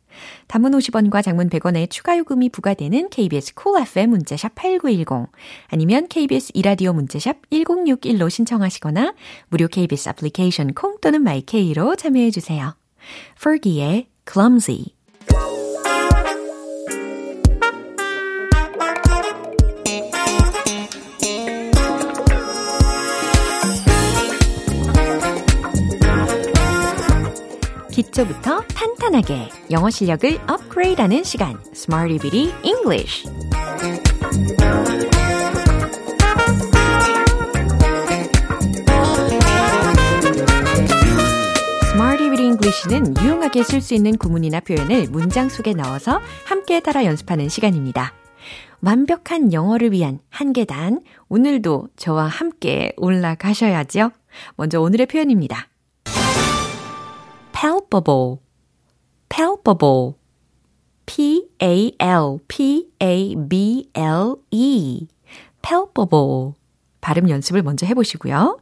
단문 0.46 0.72
50원과 0.72 1.22
장문 1.22 1.48
100원의 1.48 1.90
추가 1.90 2.16
요금이 2.18 2.50
부과되는 2.50 3.08
KBS 3.10 3.54
cool 3.54 3.72
cool 3.72 3.82
FM 3.82 4.10
문자샵 4.10 4.54
8910 4.54 5.30
아니면 5.68 6.08
KBS 6.08 6.52
이라디오 6.54 6.92
문자샵 6.92 7.50
1061로 7.50 8.28
신청하시거나 8.28 9.14
무료 9.48 9.68
KBS 9.68 10.10
애플리케이션 10.10 10.74
콩 10.74 10.98
또는 11.00 11.22
마이케이로 11.22 11.96
참여해 11.96 12.30
주세요. 12.30 12.74
Fergie의 13.40 14.08
Clumsy 14.30 14.97
기초부터 27.98 28.60
탄탄하게 28.62 29.48
영어 29.72 29.90
실력을 29.90 30.38
업그레이드하는 30.48 31.24
시간 31.24 31.58
English 32.62 33.26
Smarty 41.90 42.30
Bitty 42.30 42.46
English는 42.46 43.16
유용하게 43.20 43.64
쓸 43.64 43.80
수 43.80 43.94
있는 43.94 44.16
구문이나 44.16 44.60
표현을 44.60 45.08
문장 45.10 45.48
속에 45.48 45.74
넣어서 45.74 46.20
함께 46.44 46.78
따라 46.78 47.04
연습하는 47.04 47.48
시간입니다. 47.48 48.12
완벽한 48.80 49.52
영어를 49.52 49.90
위한 49.90 50.20
한 50.30 50.52
계단, 50.52 51.00
오늘도 51.28 51.88
저와 51.96 52.28
함께 52.28 52.92
올라가셔야죠. 52.96 54.12
먼저 54.54 54.80
오늘의 54.80 55.06
표현입니다. 55.06 55.67
Palpable, 57.60 58.38
palpable, 59.28 60.14
P-A-L-P-A-B-L-E, 61.06 61.88
palpable. 65.60 66.52
발음 67.00 67.28
연습을 67.28 67.62
먼저 67.62 67.84
해보시고요. 67.86 68.60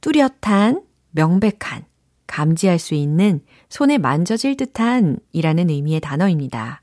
뚜렷한, 0.00 0.82
명백한, 1.10 1.84
감지할 2.26 2.78
수 2.78 2.94
있는, 2.94 3.42
손에 3.68 3.98
만져질 3.98 4.56
듯한 4.56 5.18
이라는 5.32 5.68
의미의 5.68 6.00
단어입니다. 6.00 6.80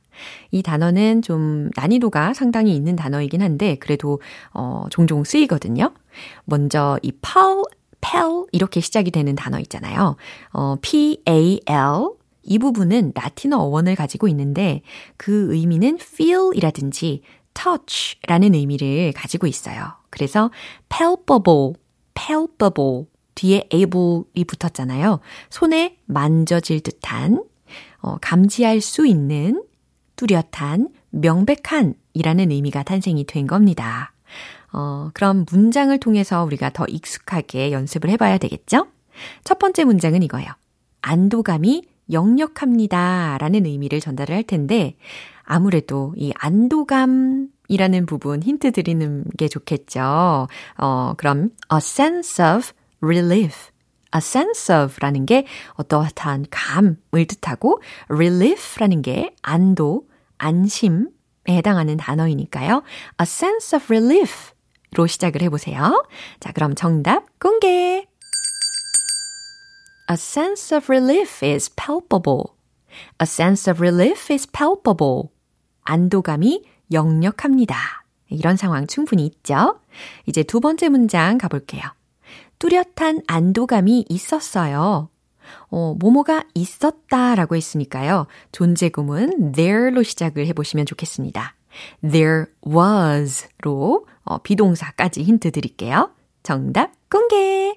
이 0.52 0.62
단어는 0.62 1.24
좀 1.24 1.72
난이도가 1.76 2.36
상당히 2.36 2.76
있는 2.76 2.96
단어이긴 2.96 3.42
한데, 3.42 3.78
그래도, 3.80 4.22
어, 4.54 4.86
종종 4.92 5.24
쓰이거든요. 5.24 5.96
먼저 6.44 7.00
이 7.02 7.12
pal, 7.12 7.64
pal 8.02 8.46
이렇게 8.52 8.82
시작이 8.82 9.12
되는 9.12 9.36
단어 9.36 9.60
있잖아요. 9.60 10.16
어, 10.52 10.76
p-a-l 10.82 12.10
이 12.44 12.60
부분은 12.60 13.14
라틴어 13.16 13.58
어원을 13.58 13.96
가지고 13.96 14.28
있는데 14.28 14.82
그 15.18 15.54
의미는 15.54 15.98
feel이라든지 16.00 17.22
touch라는 17.54 18.54
의미를 18.54 19.12
가지고 19.14 19.48
있어요. 19.48 19.94
그래서 20.10 20.52
palpable, 20.90 21.74
palpable 22.14 23.06
뒤에 23.36 23.68
able이 23.74 24.46
붙었잖아요. 24.46 25.20
손에 25.50 25.98
만져질 26.06 26.82
듯한, 26.82 27.44
어, 28.00 28.18
감지할 28.22 28.82
수 28.82 29.06
있는, 29.06 29.64
뚜렷한, 30.16 30.90
명백한 31.10 31.96
이라는 32.14 32.52
의미가 32.52 32.84
탄생이 32.84 33.26
된 33.26 33.48
겁니다. 33.48 34.15
어, 34.76 35.10
그럼 35.14 35.46
문장을 35.50 35.98
통해서 36.00 36.44
우리가 36.44 36.72
더 36.72 36.86
익숙하게 36.86 37.72
연습을 37.72 38.10
해봐야 38.10 38.38
되겠죠? 38.38 38.88
첫 39.46 39.58
번째 39.58 39.86
문장은 39.86 40.22
이거예요. 40.22 40.50
안도감이 41.02 41.84
역력합니다. 42.12 43.38
라는 43.40 43.66
의미를 43.66 44.02
전달을 44.02 44.36
할 44.36 44.44
텐데, 44.44 44.98
아무래도 45.44 46.14
이 46.18 46.34
안도감 46.36 47.48
이라는 47.70 48.06
부분 48.06 48.44
힌트 48.44 48.74
드리는 48.74 49.24
게 49.38 49.48
좋겠죠. 49.48 50.48
어, 50.78 51.14
그럼 51.16 51.52
a 51.72 51.78
sense 51.78 52.44
of 52.44 52.74
relief. 53.00 53.72
a 54.14 54.18
sense 54.18 54.76
of 54.76 54.98
라는 55.00 55.26
게 55.26 55.46
어떠한 55.76 56.48
감을 56.50 57.26
뜻하고 57.28 57.82
relief라는 58.10 59.02
게 59.02 59.34
안도, 59.42 60.06
안심에 60.38 61.08
해당하는 61.48 61.96
단어이니까요. 61.96 62.84
a 63.22 63.24
sense 63.24 63.78
of 63.78 63.86
relief 63.90 64.55
로 64.96 65.08
시작을 65.08 65.42
해보세요. 65.42 66.06
자, 66.40 66.52
그럼 66.52 66.74
정답 66.74 67.26
공개! 67.40 68.08
A 70.10 70.14
sense 70.14 70.76
of 70.76 70.92
relief 70.92 71.46
is 71.46 71.70
palpable. 71.76 72.54
A 73.22 73.24
sense 73.24 73.70
of 73.72 73.82
relief 73.82 74.32
is 74.32 74.48
palpable. 74.50 75.30
안도감이 75.84 76.64
역력합니다. 76.92 77.76
이런 78.30 78.58
상황 78.58 78.88
충분히 78.88 79.26
있죠? 79.26 79.80
이제 80.26 80.44
두 80.44 80.60
번째 80.60 80.90
문장 80.90 81.38
가볼게요. 81.38 81.84
뚜렷한 82.60 83.22
안도감이 83.28 84.06
있었어요. 84.10 85.10
어, 85.70 85.96
뭐뭐가 86.00 86.44
있었다 86.54 87.36
라고 87.36 87.56
했으니까요. 87.56 88.28
존재구문 88.52 89.52
there로 89.52 90.04
시작을 90.04 90.48
해보시면 90.48 90.86
좋겠습니다. 90.86 91.56
There 92.02 92.46
was로 92.66 94.08
어, 94.24 94.38
비동사까지 94.40 95.24
힌트 95.24 95.52
드릴게요. 95.52 96.12
정답 96.44 96.92
공개! 97.10 97.76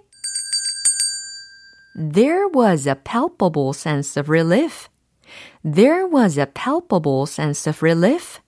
There 1.95 2.47
was 2.55 2.89
a 2.89 2.95
palpable 2.95 3.71
sense 3.75 4.19
of 4.21 4.31
relief. 4.31 4.89
There 5.65 6.07
was 6.07 6.39
a 6.39 6.47
palpable 6.47 7.25
sense 7.27 7.69
of 7.69 7.85
relief. 7.85 8.41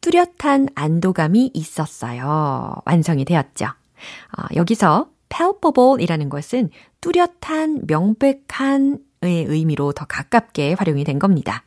뚜렷한 0.00 0.68
안도감이 0.74 1.50
있었어요. 1.54 2.76
완성이 2.84 3.24
되었죠. 3.24 3.66
어, 3.66 4.42
여기서 4.54 5.08
palpable 5.28 6.02
이라는 6.02 6.28
것은 6.28 6.70
뚜렷한, 7.00 7.86
명백한의 7.86 8.98
의미로 9.24 9.92
더 9.92 10.04
가깝게 10.04 10.74
활용이 10.74 11.04
된 11.04 11.18
겁니다. 11.18 11.64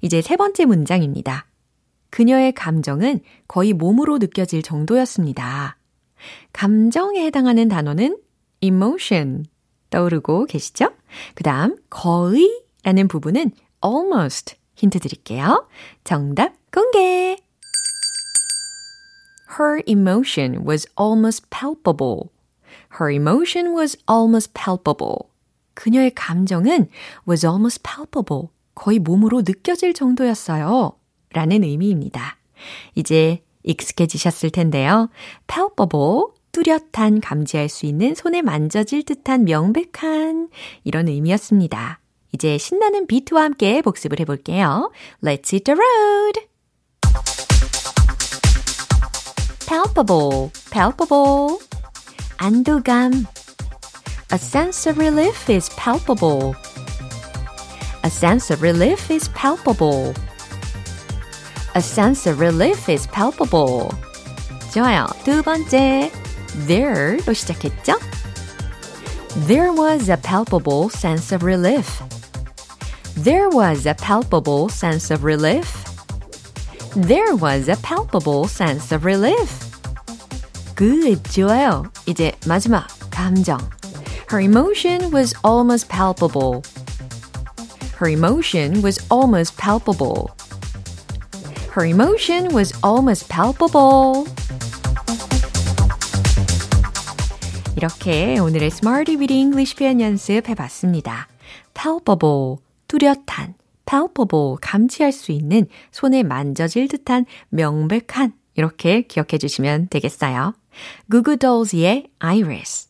이제 0.00 0.20
세 0.20 0.36
번째 0.36 0.66
문장입니다. 0.66 1.46
그녀의 2.10 2.52
감정은 2.52 3.20
거의 3.48 3.72
몸으로 3.72 4.18
느껴질 4.18 4.62
정도였습니다. 4.62 5.76
감정에 6.52 7.24
해당하는 7.24 7.68
단어는 7.68 8.18
emotion 8.60 9.46
떠오르고 9.90 10.46
계시죠? 10.46 10.90
그 11.34 11.42
다음 11.42 11.76
거의 11.88 12.62
라는 12.82 13.08
부분은 13.08 13.52
almost 13.84 14.56
힌트 14.76 14.98
드릴게요. 15.00 15.68
정답 16.04 16.52
공개! 16.72 17.36
Her 19.58 19.82
emotion 19.86 20.64
was 20.66 20.86
almost 20.98 21.48
palpable. 21.50 22.30
Her 23.00 23.10
emotion 23.10 23.76
was 23.76 23.98
almost 24.08 24.52
palpable. 24.54 25.30
그녀의 25.74 26.12
감정은 26.14 26.88
was 27.28 27.44
almost 27.44 27.82
palpable. 27.82 28.48
거의 28.74 28.98
몸으로 28.98 29.42
느껴질 29.42 29.92
정도였어요. 29.92 30.99
라는 31.32 31.64
의미입니다. 31.64 32.36
이제 32.94 33.42
익숙해지셨을 33.62 34.50
텐데요. 34.50 35.10
palpable, 35.46 36.24
뚜렷한, 36.52 37.20
감지할 37.20 37.68
수 37.68 37.86
있는, 37.86 38.14
손에 38.14 38.42
만져질 38.42 39.04
듯한, 39.04 39.44
명백한, 39.44 40.48
이런 40.84 41.08
의미였습니다. 41.08 42.00
이제 42.32 42.58
신나는 42.58 43.06
비트와 43.06 43.42
함께 43.42 43.82
복습을 43.82 44.20
해볼게요. 44.20 44.90
Let's 45.22 45.52
hit 45.52 45.64
the 45.64 45.78
road! 45.78 46.50
palpable, 49.70 50.50
palpable. 50.72 51.60
안도감. 52.38 53.24
A 54.32 54.36
sense 54.36 54.90
of 54.90 54.98
relief 54.98 55.48
is 55.48 55.68
palpable. 55.76 56.56
A 58.02 58.10
sense 58.10 58.50
of 58.50 58.62
relief 58.62 59.12
is 59.12 59.28
palpable. 59.28 60.12
A 61.75 61.81
sense 61.81 62.25
of 62.25 62.39
relief 62.39 62.89
is 62.89 63.07
palpable. 63.07 63.89
좋아요. 64.71 65.07
두 65.23 65.41
번째. 65.41 66.11
there로 66.67 67.33
시작했죠? 67.33 67.99
There 69.47 69.73
was 69.73 70.09
a 70.09 70.17
palpable 70.17 70.89
sense 70.89 71.35
of 71.35 71.43
relief. 71.43 72.01
There 73.15 73.49
was 73.49 73.85
a 73.85 73.93
palpable 73.93 74.69
sense 74.69 75.11
of 75.11 75.23
relief. 75.23 75.83
There 76.95 77.35
was 77.35 77.67
a 77.67 77.75
palpable 77.81 78.47
sense 78.47 78.93
of 78.95 79.05
relief. 79.05 79.51
Good, 80.75 81.23
좋아요. 81.23 81.91
이제 82.05 82.33
마지막 82.45 82.87
감정. 83.11 83.59
Her 84.29 84.39
emotion 84.39 85.11
was 85.11 85.33
almost 85.43 85.89
palpable. 85.89 86.63
Her 87.97 88.07
emotion 88.07 88.81
was 88.81 88.99
almost 89.09 89.57
palpable. 89.57 90.31
Her 91.72 91.86
emotion 91.86 92.52
was 92.52 92.72
almost 92.84 93.28
palpable. 93.28 94.24
이렇게 97.76 98.38
오늘의 98.40 98.66
Smarty 98.66 99.16
Weedy 99.16 99.38
English 99.38 99.76
표현 99.76 100.00
연습 100.00 100.48
해봤습니다. 100.48 101.28
palpable, 101.72 102.56
뚜렷한, 102.88 103.54
palpable, 103.86 104.56
감지할 104.60 105.12
수 105.12 105.30
있는, 105.30 105.68
손에 105.92 106.24
만져질 106.24 106.88
듯한, 106.88 107.24
명백한, 107.50 108.32
이렇게 108.56 109.02
기억해 109.02 109.38
주시면 109.38 109.88
되겠어요. 109.90 110.54
Goo 111.10 111.36
Dolls의 111.36 112.08
Iris. 112.18 112.89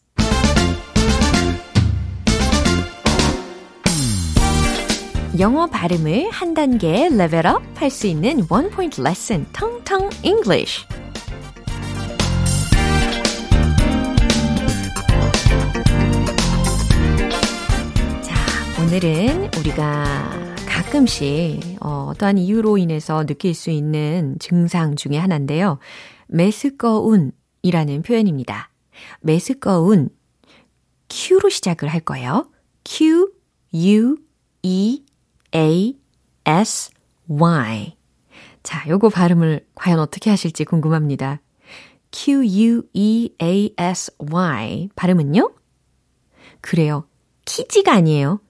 영어 5.38 5.66
발음을 5.66 6.28
한 6.30 6.54
단계 6.54 7.08
레벨업 7.08 7.62
할 7.76 7.90
수 7.90 8.06
있는 8.06 8.44
원 8.50 8.70
포인트 8.70 9.00
레슨 9.00 9.46
텅텅 9.52 10.10
English. 10.24 10.84
자, 18.22 18.82
오늘은 18.82 19.50
우리가 19.58 20.30
가끔씩 20.66 21.78
어, 21.80 22.08
어떠한 22.10 22.38
이유로 22.38 22.78
인해서 22.78 23.24
느낄 23.24 23.54
수 23.54 23.70
있는 23.70 24.36
증상 24.40 24.96
중에 24.96 25.16
하나인데요. 25.16 25.78
메스꺼운이라는 26.28 28.02
표현입니다. 28.04 28.70
메스꺼운 29.20 30.10
Q로 31.08 31.48
시작을 31.48 31.88
할 31.88 32.00
거예요. 32.00 32.50
Q, 32.84 33.30
U, 33.74 34.16
E, 34.62 35.04
A, 35.54 35.96
S, 36.44 36.90
Y. 37.28 37.96
자, 38.62 38.88
요거 38.88 39.08
발음을 39.08 39.66
과연 39.74 39.98
어떻게 39.98 40.30
하실지 40.30 40.64
궁금합니다. 40.64 41.40
Q, 42.12 42.44
U, 42.44 42.82
E, 42.92 43.30
A, 43.42 43.74
S, 43.76 44.12
Y. 44.18 44.88
발음은요? 44.96 45.52
그래요. 46.60 47.06
키지가 47.44 47.92
아니에요. 47.92 48.40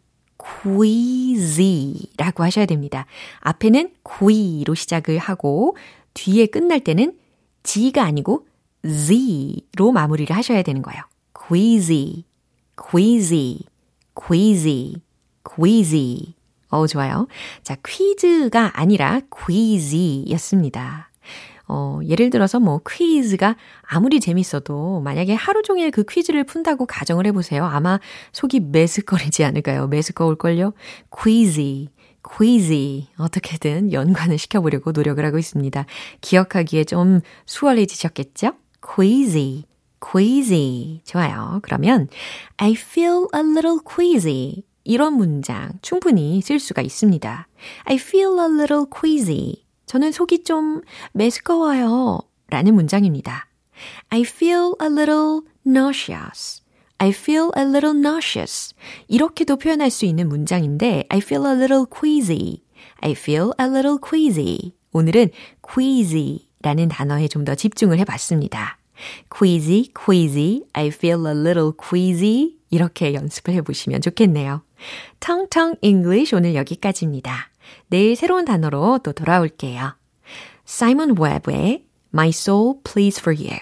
queasy라고 0.62 2.42
하셔야 2.42 2.66
됩니다. 2.66 3.06
앞에는 3.40 3.92
que로 4.02 4.74
시작을 4.74 5.18
하고 5.18 5.76
뒤에 6.14 6.46
끝날 6.46 6.80
때는 6.80 7.18
g가 7.62 8.04
아니고 8.04 8.46
z로 8.86 9.92
마무리를 9.92 10.34
하셔야 10.34 10.62
되는 10.62 10.80
거예요. 10.82 11.02
queasy, 11.48 12.24
queasy, 12.90 13.60
queasy, 14.14 15.02
queasy. 15.44 16.34
어, 16.70 16.86
좋아요. 16.86 17.26
자, 17.62 17.76
퀴즈가 17.84 18.72
아니라 18.74 19.20
quizy였습니다. 19.30 21.10
어, 21.72 22.00
예를 22.04 22.30
들어서 22.30 22.58
뭐 22.58 22.80
퀴즈가 22.88 23.54
아무리 23.82 24.18
재밌어도 24.18 25.00
만약에 25.02 25.34
하루 25.34 25.62
종일 25.62 25.92
그 25.92 26.02
퀴즈를 26.02 26.42
푼다고 26.42 26.84
가정을 26.84 27.26
해보세요. 27.26 27.64
아마 27.64 28.00
속이 28.32 28.58
메스꺼리지 28.72 29.44
않을까요? 29.44 29.86
메스꺼울걸요? 29.86 30.72
퀴zy, 31.16 31.88
퀴zy 32.36 33.06
어떻게든 33.18 33.92
연관을 33.92 34.36
시켜보려고 34.36 34.90
노력을 34.90 35.24
하고 35.24 35.38
있습니다. 35.38 35.86
기억하기에 36.20 36.84
좀 36.84 37.20
수월해지셨겠죠? 37.46 38.54
퀴zy, 38.96 39.64
queasy. 40.00 41.02
좋아요. 41.04 41.60
그러면 41.62 42.08
I 42.56 42.72
feel 42.72 43.26
a 43.32 43.42
little 43.42 43.78
queasy. 43.86 44.64
이런 44.90 45.12
문장 45.12 45.70
충분히 45.82 46.40
쓸 46.42 46.58
수가 46.58 46.82
있습니다. 46.82 47.46
I 47.84 47.94
feel 47.94 48.32
a 48.40 48.46
little 48.46 48.86
queasy. 48.92 49.64
저는 49.86 50.10
속이 50.10 50.42
좀 50.42 50.82
메스꺼워요. 51.12 52.18
라는 52.48 52.74
문장입니다. 52.74 53.46
I 54.08 54.22
feel 54.22 54.72
a 54.82 54.88
little 54.88 55.42
nauseous. 55.64 56.62
I 56.98 57.10
feel 57.10 57.50
a 57.56 57.62
little 57.62 57.96
nauseous. 57.96 58.74
이렇게도 59.06 59.58
표현할 59.58 59.90
수 59.92 60.06
있는 60.06 60.28
문장인데 60.28 61.04
I 61.08 61.18
feel 61.18 61.46
a 61.46 61.52
little 61.52 61.84
queasy. 61.88 62.64
I 63.00 63.12
feel 63.12 63.52
a 63.60 63.66
little 63.68 63.98
queasy. 64.02 64.72
오늘은 64.92 65.30
queasy 65.62 66.48
라는 66.62 66.88
단어에 66.88 67.28
좀 67.28 67.44
더 67.44 67.54
집중을 67.54 68.00
해봤습니다. 68.00 68.78
queasy, 69.30 69.92
queasy, 69.94 70.64
I 70.72 70.88
feel 70.88 71.24
a 71.26 71.32
little 71.32 71.70
queasy. 71.80 72.56
이렇게 72.70 73.14
연습을 73.14 73.54
해보시면 73.54 74.00
좋겠네요. 74.00 74.62
텅텅 75.20 75.74
English 75.82 76.34
오늘 76.34 76.54
여기까지입니다. 76.54 77.50
내일 77.88 78.16
새로운 78.16 78.44
단어로 78.44 79.00
또 79.02 79.12
돌아올게요. 79.12 79.94
사이먼 80.64 81.16
웹의 81.18 81.84
My 82.14 82.28
Soul 82.28 82.76
Pleads 82.84 83.20
For 83.20 83.36
You 83.36 83.58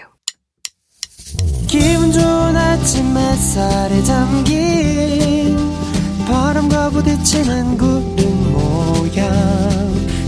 기분 1.67 2.11
좋은 2.11 2.55
아침 2.55 3.17
햇살에 3.17 4.03
담긴 4.03 5.57
바람과 6.27 6.91
부딪히는 6.91 7.77
구름 7.77 8.53
모양 8.53 9.31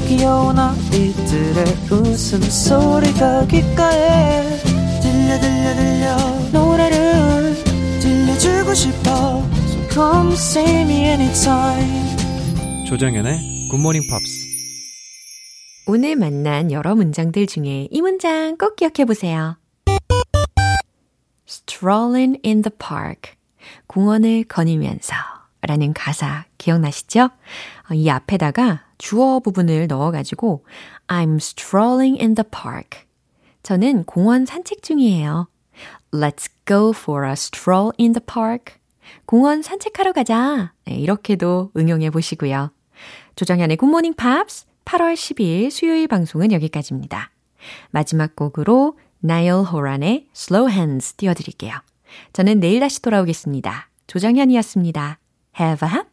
귀여운 0.07 0.57
아이들의 0.57 1.65
웃음소리가 1.91 3.45
귓가에 3.47 4.59
들려 5.01 5.39
들려 5.39 5.75
들려 5.75 6.17
노래를 6.51 7.55
들려주고 7.99 8.73
싶어 8.73 9.30
come 9.93 10.31
see 10.33 10.81
me 10.81 11.05
anytime 11.05 12.85
조정연의 12.87 13.69
굿모닝 13.71 14.01
팝스 14.09 14.47
오늘 15.87 16.15
만난 16.15 16.71
여러 16.71 16.95
문장들 16.95 17.47
중에 17.47 17.87
이 17.91 18.01
문장 18.01 18.55
꼭 18.57 18.75
기억해 18.75 19.05
보세요. 19.05 19.57
Strolling 21.47 22.39
in 22.45 22.61
the 22.61 22.71
park. 22.77 23.33
공원을 23.87 24.45
거니면서 24.45 25.15
라는 25.61 25.93
가사 25.93 26.45
기억나시죠? 26.57 27.29
이 27.93 28.09
앞에다가 28.09 28.85
주어 28.97 29.39
부분을 29.39 29.87
넣어가지고 29.87 30.65
I'm 31.07 31.35
strolling 31.37 32.21
in 32.21 32.35
the 32.35 32.47
park. 32.49 33.01
저는 33.63 34.05
공원 34.05 34.45
산책 34.45 34.83
중이에요. 34.83 35.49
Let's 36.13 36.49
go 36.65 36.91
for 36.91 37.25
a 37.25 37.33
stroll 37.33 37.91
in 37.99 38.13
the 38.13 38.23
park. 38.25 38.80
공원 39.25 39.61
산책하러 39.61 40.13
가자. 40.13 40.73
네, 40.85 40.95
이렇게도 40.95 41.71
응용해 41.75 42.09
보시고요. 42.09 42.71
조정현의 43.35 43.77
굿모닝 43.77 44.13
팝스 44.15 44.65
8월 44.85 45.13
10일 45.13 45.71
수요일 45.71 46.07
방송은 46.07 46.51
여기까지입니다. 46.51 47.31
마지막 47.91 48.35
곡으로 48.35 48.97
나일 49.19 49.53
호란의 49.53 50.27
Slow 50.35 50.71
Hands 50.71 51.13
띄워드릴게요. 51.13 51.73
저는 52.33 52.59
내일 52.59 52.79
다시 52.79 53.01
돌아오겠습니다. 53.01 53.89
조정현이었습니다. 54.07 55.19
Have 55.59 55.87
a 55.87 56.10